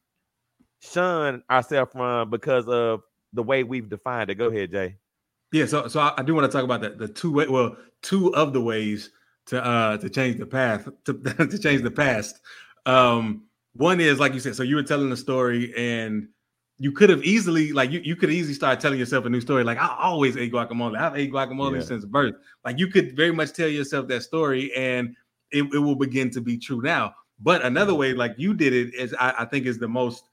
[0.80, 3.02] shunned ourselves from because of
[3.32, 4.36] the way we've defined it.
[4.36, 4.96] Go ahead, Jay.
[5.52, 8.34] Yeah, so so I, do want to talk about the, the two way well, two
[8.34, 9.10] of the ways
[9.46, 12.40] to uh to change the path to, to change the past.
[12.86, 16.28] Um one is like you said, so you were telling the story and
[16.78, 19.64] you could have easily like you, you could easily start telling yourself a new story.
[19.64, 20.98] Like I always ate guacamole.
[20.98, 21.80] I've ate guacamole yeah.
[21.86, 22.34] since birth.
[22.64, 25.16] Like you could very much tell yourself that story and
[25.50, 27.14] it, it will begin to be true now.
[27.40, 30.24] But another way, like you did it, is I, I think is the most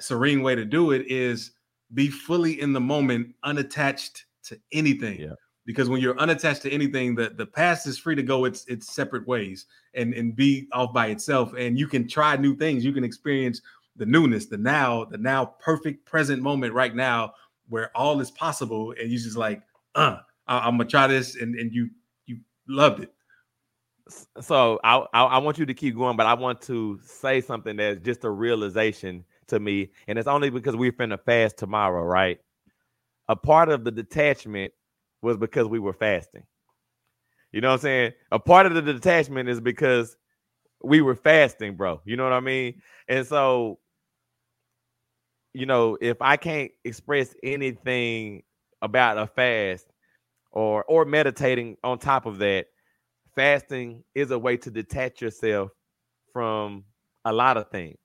[0.00, 1.52] serene way to do it is
[1.94, 5.20] be fully in the moment, unattached to anything.
[5.20, 5.34] Yeah.
[5.66, 8.92] Because when you're unattached to anything, the, the past is free to go its its
[8.92, 11.52] separate ways and, and be off by itself.
[11.56, 12.84] And you can try new things.
[12.84, 13.60] You can experience
[13.96, 17.34] the newness, the now, the now perfect present moment right now
[17.68, 19.62] where all is possible, and you just like,
[19.94, 21.88] uh, I, am gonna try this, and and you
[22.26, 23.12] you loved it.
[24.40, 27.76] So I, I I want you to keep going, but I want to say something
[27.76, 32.38] that's just a realization to me, and it's only because we're finna fast tomorrow, right?
[33.28, 34.72] A part of the detachment
[35.22, 36.44] was because we were fasting.
[37.52, 38.12] You know what I'm saying?
[38.32, 40.16] A part of the detachment is because
[40.82, 42.00] we were fasting, bro.
[42.04, 42.80] You know what I mean?
[43.08, 43.78] And so
[45.52, 48.42] you know, if I can't express anything
[48.82, 49.86] about a fast
[50.52, 52.66] or or meditating on top of that,
[53.34, 55.70] fasting is a way to detach yourself
[56.32, 56.84] from
[57.24, 57.98] a lot of things.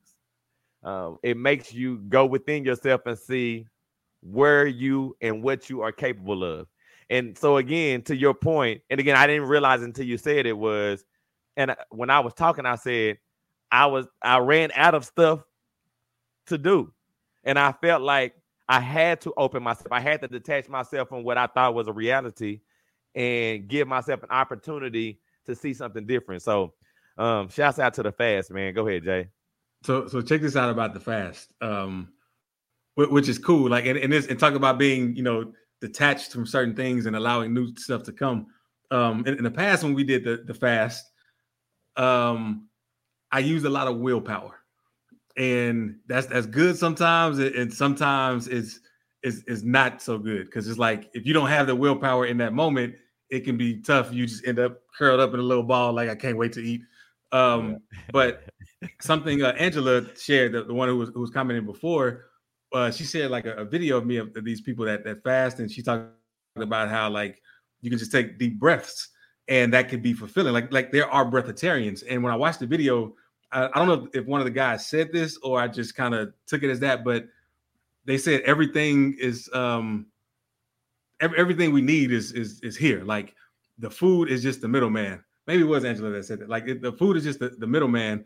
[0.86, 3.68] Um, it makes you go within yourself and see
[4.22, 6.68] where you and what you are capable of.
[7.10, 10.58] And so again, to your point, and again, I didn't realize until you said it
[10.58, 11.04] was,
[11.58, 13.18] and when I was talking, I said
[13.72, 15.42] I was I ran out of stuff
[16.48, 16.94] to do.
[17.44, 18.36] And I felt like
[18.68, 19.88] I had to open myself.
[19.92, 22.62] I had to detach myself from what I thought was a reality
[23.14, 26.42] and give myself an opportunity to see something different.
[26.42, 26.74] So,
[27.18, 28.74] um, shouts out to the fast, man.
[28.74, 29.30] Go ahead, Jay.
[29.86, 32.10] So, so check this out about the fast, um,
[32.96, 33.70] which is cool.
[33.70, 37.16] Like, and, and this, and talk about being, you know, detached from certain things and
[37.16, 38.48] allowing new stuff to come.
[38.92, 41.06] Um, in, in the past, when we did the the fast,
[41.98, 42.68] um,
[43.32, 44.60] I used a lot of willpower
[45.38, 48.80] and that's that's good sometimes, and sometimes it's
[49.24, 52.38] is is not so good because it's like if you don't have the willpower in
[52.38, 52.96] that moment,
[53.30, 54.14] it can be tough.
[54.14, 56.62] You just end up curled up in a little ball, like I can't wait to
[56.62, 56.82] eat.
[57.32, 57.80] Um,
[58.14, 58.44] but
[59.02, 62.26] something uh, Angela shared, the, the one who was who was commenting before,
[62.74, 65.24] uh, she shared like a, a video of me of, of, these people that that
[65.24, 66.10] fast, and she talked
[66.56, 67.42] about how like
[67.82, 69.10] you can just take deep breaths,
[69.48, 70.54] and that could be fulfilling.
[70.54, 73.16] Like like there are breatharians, and when I watched the video,
[73.52, 76.14] I, I don't know if one of the guys said this or I just kind
[76.14, 77.26] of took it as that, but
[78.06, 80.08] they said everything is um
[81.22, 83.04] every, everything we need is is is here.
[83.04, 83.34] Like
[83.78, 85.24] the food is just the middleman.
[85.48, 86.50] Maybe it was Angela that said that.
[86.50, 88.26] Like it, the food is just the, the middleman.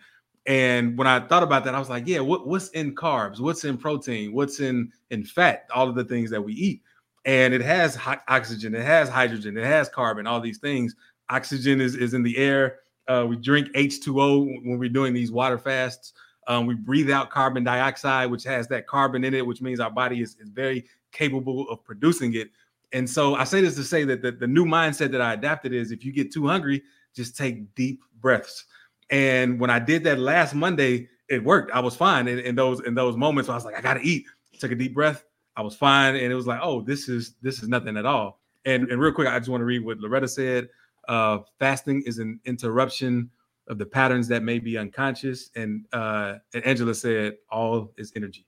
[0.50, 3.40] And when I thought about that, I was like, yeah, what, what's in carbs?
[3.40, 4.34] What's in protein?
[4.34, 5.68] What's in in fat?
[5.74, 6.82] All of the things that we eat.
[7.24, 10.96] And it has oxygen, it has hydrogen, it has carbon, all these things.
[11.30, 12.80] Oxygen is, is in the air.
[13.08, 16.14] Uh, we drink H2O when we're doing these water fasts.
[16.48, 19.92] Um, we breathe out carbon dioxide, which has that carbon in it, which means our
[19.92, 22.50] body is, is very capable of producing it.
[22.92, 25.74] And so I say this to say that the, the new mindset that I adapted
[25.74, 26.82] is if you get too hungry,
[27.16, 28.66] just take deep breaths.
[29.10, 31.72] And when I did that last Monday, it worked.
[31.72, 33.50] I was fine in, in those in those moments.
[33.50, 34.26] I was like, I gotta eat.
[34.60, 35.24] Took a deep breath.
[35.56, 38.42] I was fine, and it was like, oh, this is this is nothing at all.
[38.66, 40.70] And and real quick, I just want to read what Loretta said.
[41.08, 43.30] Uh, fasting is an interruption
[43.68, 45.50] of the patterns that may be unconscious.
[45.56, 48.46] And uh, and Angela said, all is energy.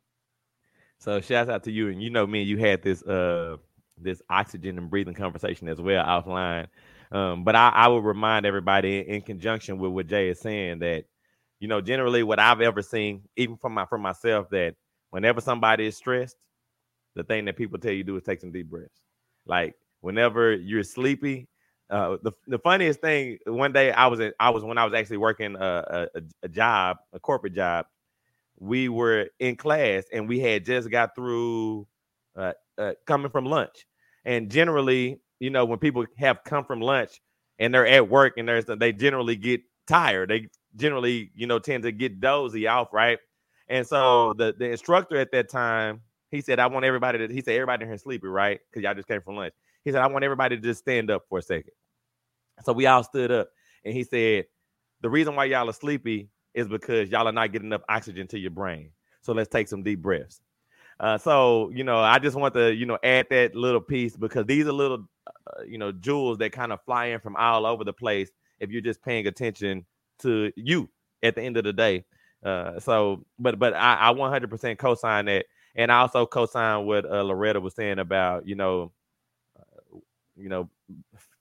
[0.99, 1.89] So shouts out to you.
[1.89, 3.57] And you know me, you had this uh
[3.97, 6.67] this oxygen and breathing conversation as well offline.
[7.11, 11.05] Um, but I, I would remind everybody in, conjunction with what Jay is saying that,
[11.59, 14.75] you know, generally what I've ever seen, even from my from myself, that
[15.09, 16.37] whenever somebody is stressed,
[17.15, 19.01] the thing that people tell you to do is take some deep breaths.
[19.45, 21.47] Like whenever you're sleepy,
[21.89, 24.93] uh, the the funniest thing one day I was in, I was when I was
[24.93, 27.85] actually working a, a, a job, a corporate job.
[28.59, 31.87] We were in class and we had just got through
[32.35, 33.85] uh, uh, coming from lunch,
[34.23, 37.19] and generally, you know, when people have come from lunch
[37.57, 40.29] and they're at work and there's they generally get tired.
[40.29, 43.17] They generally, you know, tend to get dozy off, right?
[43.67, 47.41] And so the the instructor at that time, he said, I want everybody to he
[47.41, 48.59] said, everybody in here sleepy, right?
[48.69, 49.55] Because y'all just came from lunch.
[49.83, 51.73] He said, I want everybody to just stand up for a second.
[52.63, 53.49] So we all stood up
[53.83, 54.45] and he said,
[55.01, 58.37] The reason why y'all are sleepy is because y'all are not getting enough oxygen to
[58.37, 58.91] your brain.
[59.21, 60.39] So let's take some deep breaths.
[60.99, 64.45] Uh, so you know, I just want to you know add that little piece because
[64.45, 65.07] these are little
[65.47, 68.29] uh, you know jewels that kind of fly in from all over the place
[68.59, 69.85] if you're just paying attention
[70.19, 70.89] to you
[71.23, 72.05] at the end of the day.
[72.43, 77.23] Uh, so, but but I, I 100% co-sign that, and I also co-sign what uh,
[77.23, 78.91] Loretta was saying about you know,
[80.35, 80.69] you know,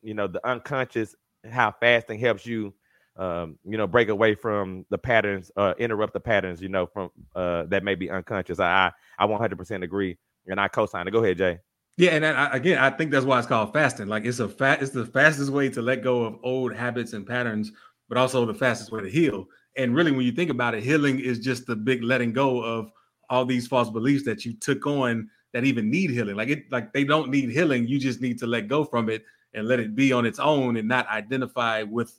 [0.02, 1.14] you know the unconscious
[1.50, 2.74] how fasting helps you
[3.16, 7.10] um, you know, break away from the patterns, uh, interrupt the patterns, you know, from
[7.34, 8.60] uh, that may be unconscious.
[8.60, 11.10] I I 100% agree, and I co-sign it.
[11.10, 11.58] Go ahead, Jay.
[12.00, 14.06] Yeah, and I, again, I think that's why it's called fasting.
[14.06, 17.26] Like it's a fat, it's the fastest way to let go of old habits and
[17.26, 17.72] patterns,
[18.08, 19.44] but also the fastest way to heal.
[19.76, 22.90] And really, when you think about it, healing is just the big letting go of
[23.28, 26.36] all these false beliefs that you took on that even need healing.
[26.36, 27.86] Like it, like they don't need healing.
[27.86, 29.22] You just need to let go from it
[29.52, 32.18] and let it be on its own and not identify with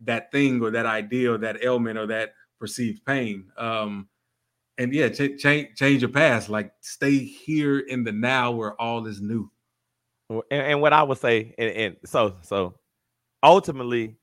[0.00, 3.52] that thing or that idea or that ailment or that perceived pain.
[3.58, 4.08] Um,
[4.78, 6.48] and yeah, ch- change change your past.
[6.48, 9.50] Like stay here in the now where all is new.
[10.30, 12.74] And, and what I would say, and, and so so
[13.42, 14.16] ultimately,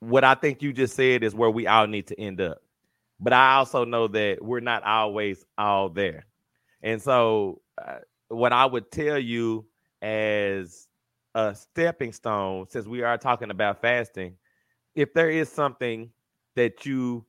[0.00, 2.58] what I think you just said is where we all need to end up.
[3.20, 6.26] But I also know that we're not always all there.
[6.82, 9.64] And so, uh, what I would tell you
[10.00, 10.88] as
[11.34, 14.36] a stepping stone, since we are talking about fasting,
[14.94, 16.10] if there is something
[16.56, 17.24] that you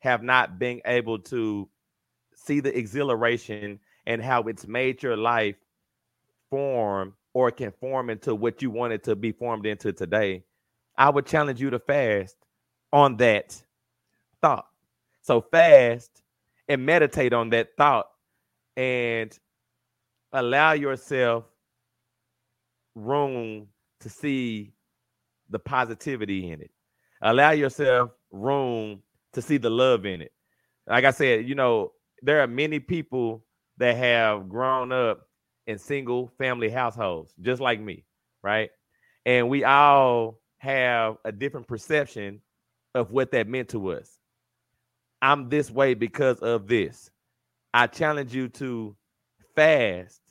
[0.00, 1.68] have not been able to
[2.34, 5.56] see the exhilaration and how it's made your life
[6.50, 10.44] form or can form into what you wanted to be formed into today,
[10.96, 12.36] I would challenge you to fast
[12.92, 13.60] on that
[14.40, 14.66] thought.
[15.22, 16.22] So fast
[16.68, 18.06] and meditate on that thought
[18.76, 19.36] and
[20.32, 21.44] allow yourself
[22.94, 23.68] room
[24.00, 24.72] to see
[25.50, 26.70] the positivity in it
[27.22, 29.02] allow yourself room
[29.36, 30.32] to see the love in it.
[30.86, 33.44] Like I said, you know, there are many people
[33.76, 35.28] that have grown up
[35.66, 38.04] in single family households, just like me,
[38.42, 38.70] right?
[39.26, 42.40] And we all have a different perception
[42.94, 44.18] of what that meant to us.
[45.20, 47.10] I'm this way because of this.
[47.74, 48.96] I challenge you to
[49.54, 50.22] fast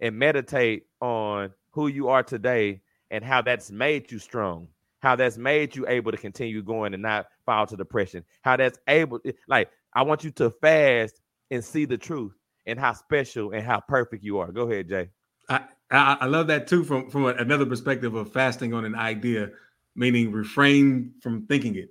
[0.00, 2.80] and meditate on who you are today
[3.12, 4.66] and how that's made you strong
[5.00, 8.24] how that's made you able to continue going and not fall to depression.
[8.42, 11.20] How that's able, like, I want you to fast
[11.50, 12.32] and see the truth
[12.66, 14.52] and how special and how perfect you are.
[14.52, 15.08] Go ahead, Jay.
[15.48, 19.50] I, I, I love that too from from another perspective of fasting on an idea,
[19.96, 21.90] meaning refrain from thinking it.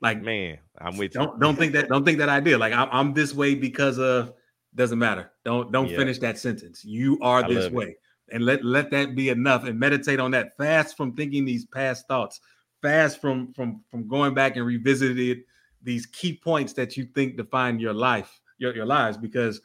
[0.00, 1.20] Like Man, I'm with you.
[1.20, 2.56] don't don't think that don't think that idea.
[2.56, 4.32] Like I'm, I'm this way because of
[4.76, 5.32] doesn't matter.
[5.44, 5.96] Don't don't Yeah.
[5.96, 6.84] finish that sentence.
[6.84, 7.84] You are I this way.
[7.86, 8.00] it.
[8.32, 9.64] And let let that be enough.
[9.64, 10.56] And meditate on that.
[10.56, 12.40] Fast from thinking these past thoughts.
[12.82, 15.44] Fast from from from going back and revisiting
[15.82, 19.16] these key points that you think define your life, your your lives.
[19.16, 19.60] Because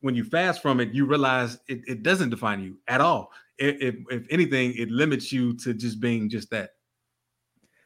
[0.00, 3.30] when you fast from it, you realize it, it doesn't define you at all.
[3.58, 6.70] If, if if anything, it limits you to just being just that.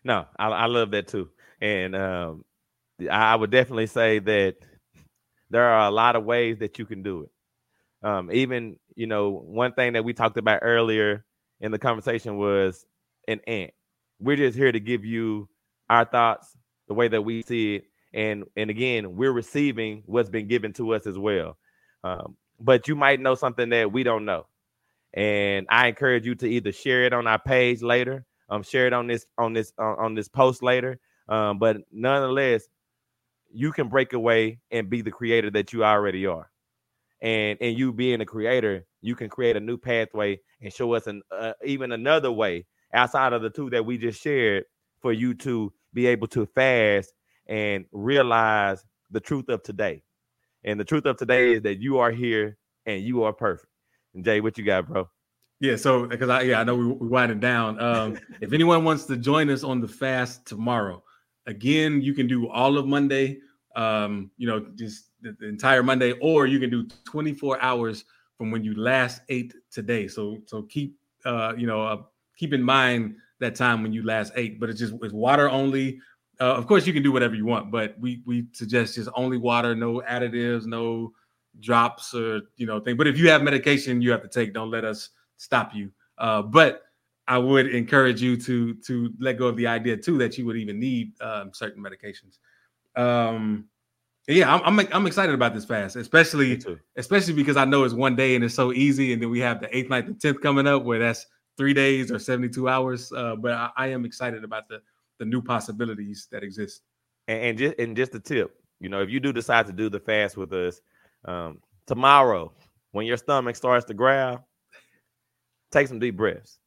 [0.04, 1.30] No, I, I love that too.
[1.60, 2.44] And um,
[3.10, 4.56] I would definitely say that
[5.50, 8.06] there are a lot of ways that you can do it.
[8.06, 11.24] Um, even, you know, one thing that we talked about earlier
[11.60, 12.84] in the conversation was
[13.28, 13.72] an ant.
[14.18, 15.48] We're just here to give you
[15.88, 16.56] our thoughts,
[16.88, 17.84] the way that we see it.
[18.14, 21.58] And and again, we're receiving what's been given to us as well.
[22.02, 24.46] Um, but you might know something that we don't know.
[25.12, 28.92] And I encourage you to either share it on our page later, um, share it
[28.92, 30.98] on this on this on, on this post later.
[31.28, 32.66] Um, but nonetheless,
[33.52, 36.50] you can break away and be the creator that you already are.
[37.22, 41.06] And and you being a creator, you can create a new pathway and show us
[41.06, 44.64] an uh, even another way outside of the two that we just shared
[45.00, 47.12] for you to be able to fast
[47.46, 50.02] and realize the truth of today.
[50.64, 53.72] And the truth of today is that you are here and you are perfect.
[54.14, 55.08] And Jay, what you got, bro?
[55.60, 57.80] Yeah, so because I yeah I know we we winding down.
[57.80, 61.02] Um, if anyone wants to join us on the fast tomorrow,
[61.46, 63.38] again you can do all of Monday.
[63.76, 68.04] Um, you know, just the, the entire Monday, or you can do 24 hours
[68.36, 70.08] from when you last ate today.
[70.08, 72.02] So so keep uh you know uh,
[72.36, 74.58] keep in mind that time when you last ate.
[74.58, 76.00] But it's just it's water only.
[76.38, 79.38] Uh, of course, you can do whatever you want, but we we suggest just only
[79.38, 81.12] water, no additives, no
[81.60, 82.96] drops or you know thing.
[82.96, 85.90] But if you have medication you have to take, don't let us stop you.
[86.18, 86.82] Uh, but
[87.28, 90.56] I would encourage you to to let go of the idea too that you would
[90.56, 92.38] even need um, certain medications.
[92.96, 93.68] Um,
[94.28, 96.60] yeah, I'm, I'm I'm excited about this fast, especially
[96.96, 99.60] especially because I know it's one day and it's so easy, and then we have
[99.60, 101.26] the eighth, ninth, and tenth coming up where that's
[101.56, 103.12] three days or 72 hours.
[103.12, 104.80] Uh, but I, I am excited about the
[105.18, 106.82] the new possibilities that exist.
[107.28, 109.88] and, and just and just a tip, you know, if you do decide to do
[109.88, 110.80] the fast with us
[111.24, 112.52] um, tomorrow,
[112.92, 114.46] when your stomach starts to growl,
[115.70, 116.58] take some deep breaths.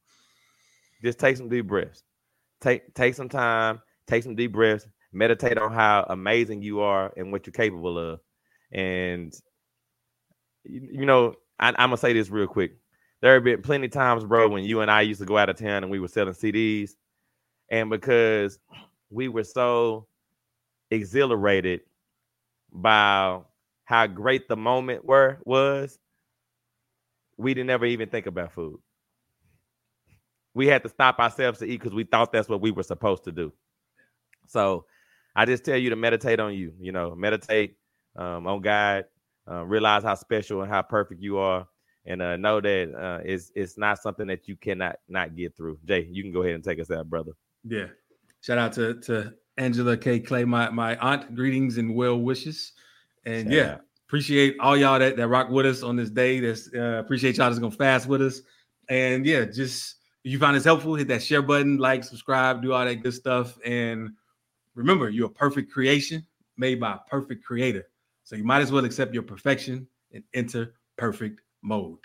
[1.02, 2.04] Just take some deep breaths.
[2.60, 3.80] Take take some time.
[4.06, 4.86] Take some deep breaths.
[5.12, 8.20] Meditate on how amazing you are and what you're capable of.
[8.72, 9.34] And
[10.64, 12.76] you, you know, I, I'm gonna say this real quick.
[13.20, 15.50] There have been plenty of times, bro, when you and I used to go out
[15.50, 16.92] of town and we were selling CDs,
[17.70, 18.58] and because
[19.10, 20.06] we were so
[20.90, 21.80] exhilarated
[22.72, 23.40] by
[23.84, 25.98] how great the moment were was
[27.36, 28.78] we didn't ever even think about food
[30.54, 33.24] we had to stop ourselves to eat because we thought that's what we were supposed
[33.24, 33.52] to do
[34.46, 34.84] so
[35.36, 37.76] i just tell you to meditate on you you know meditate
[38.16, 39.04] um, on god
[39.50, 41.66] uh, realize how special and how perfect you are
[42.06, 45.78] and uh, know that uh, it's, it's not something that you cannot not get through
[45.84, 47.32] jay you can go ahead and take us out brother
[47.64, 47.86] Yeah.
[48.42, 50.18] Shout out to to Angela K.
[50.20, 51.34] Clay, my my aunt.
[51.34, 52.72] Greetings and well wishes.
[53.26, 53.80] And Shout yeah, out.
[54.08, 56.40] appreciate all y'all that, that rock with us on this day.
[56.40, 58.40] That's uh, appreciate y'all that's gonna fast with us.
[58.88, 62.72] And yeah, just if you find this helpful, hit that share button, like, subscribe, do
[62.72, 63.58] all that good stuff.
[63.64, 64.10] And
[64.74, 67.86] remember, you're a perfect creation made by a perfect creator.
[68.24, 71.98] So you might as well accept your perfection and enter perfect mode.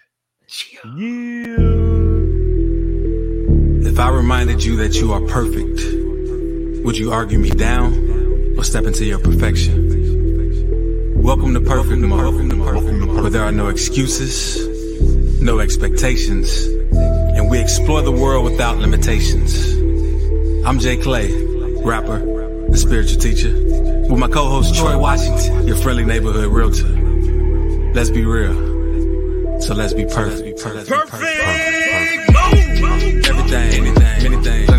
[3.85, 8.85] If I reminded you that you are perfect, would you argue me down or step
[8.85, 11.21] into your perfection?
[11.21, 12.53] Welcome to perfect mode,
[13.21, 19.73] where there are no excuses, no expectations, and we explore the world without limitations.
[20.65, 21.31] I'm Jay Clay,
[21.83, 22.34] rapper
[22.67, 23.51] and spiritual teacher,
[24.09, 26.87] with my co-host Troy Washington, your friendly neighborhood realtor.
[27.93, 28.53] Let's be real,
[29.61, 30.61] so let's be perfect.
[30.61, 30.89] Perfect.
[30.89, 33.25] Perfect mode.
[33.25, 34.74] Everything, anything, anything.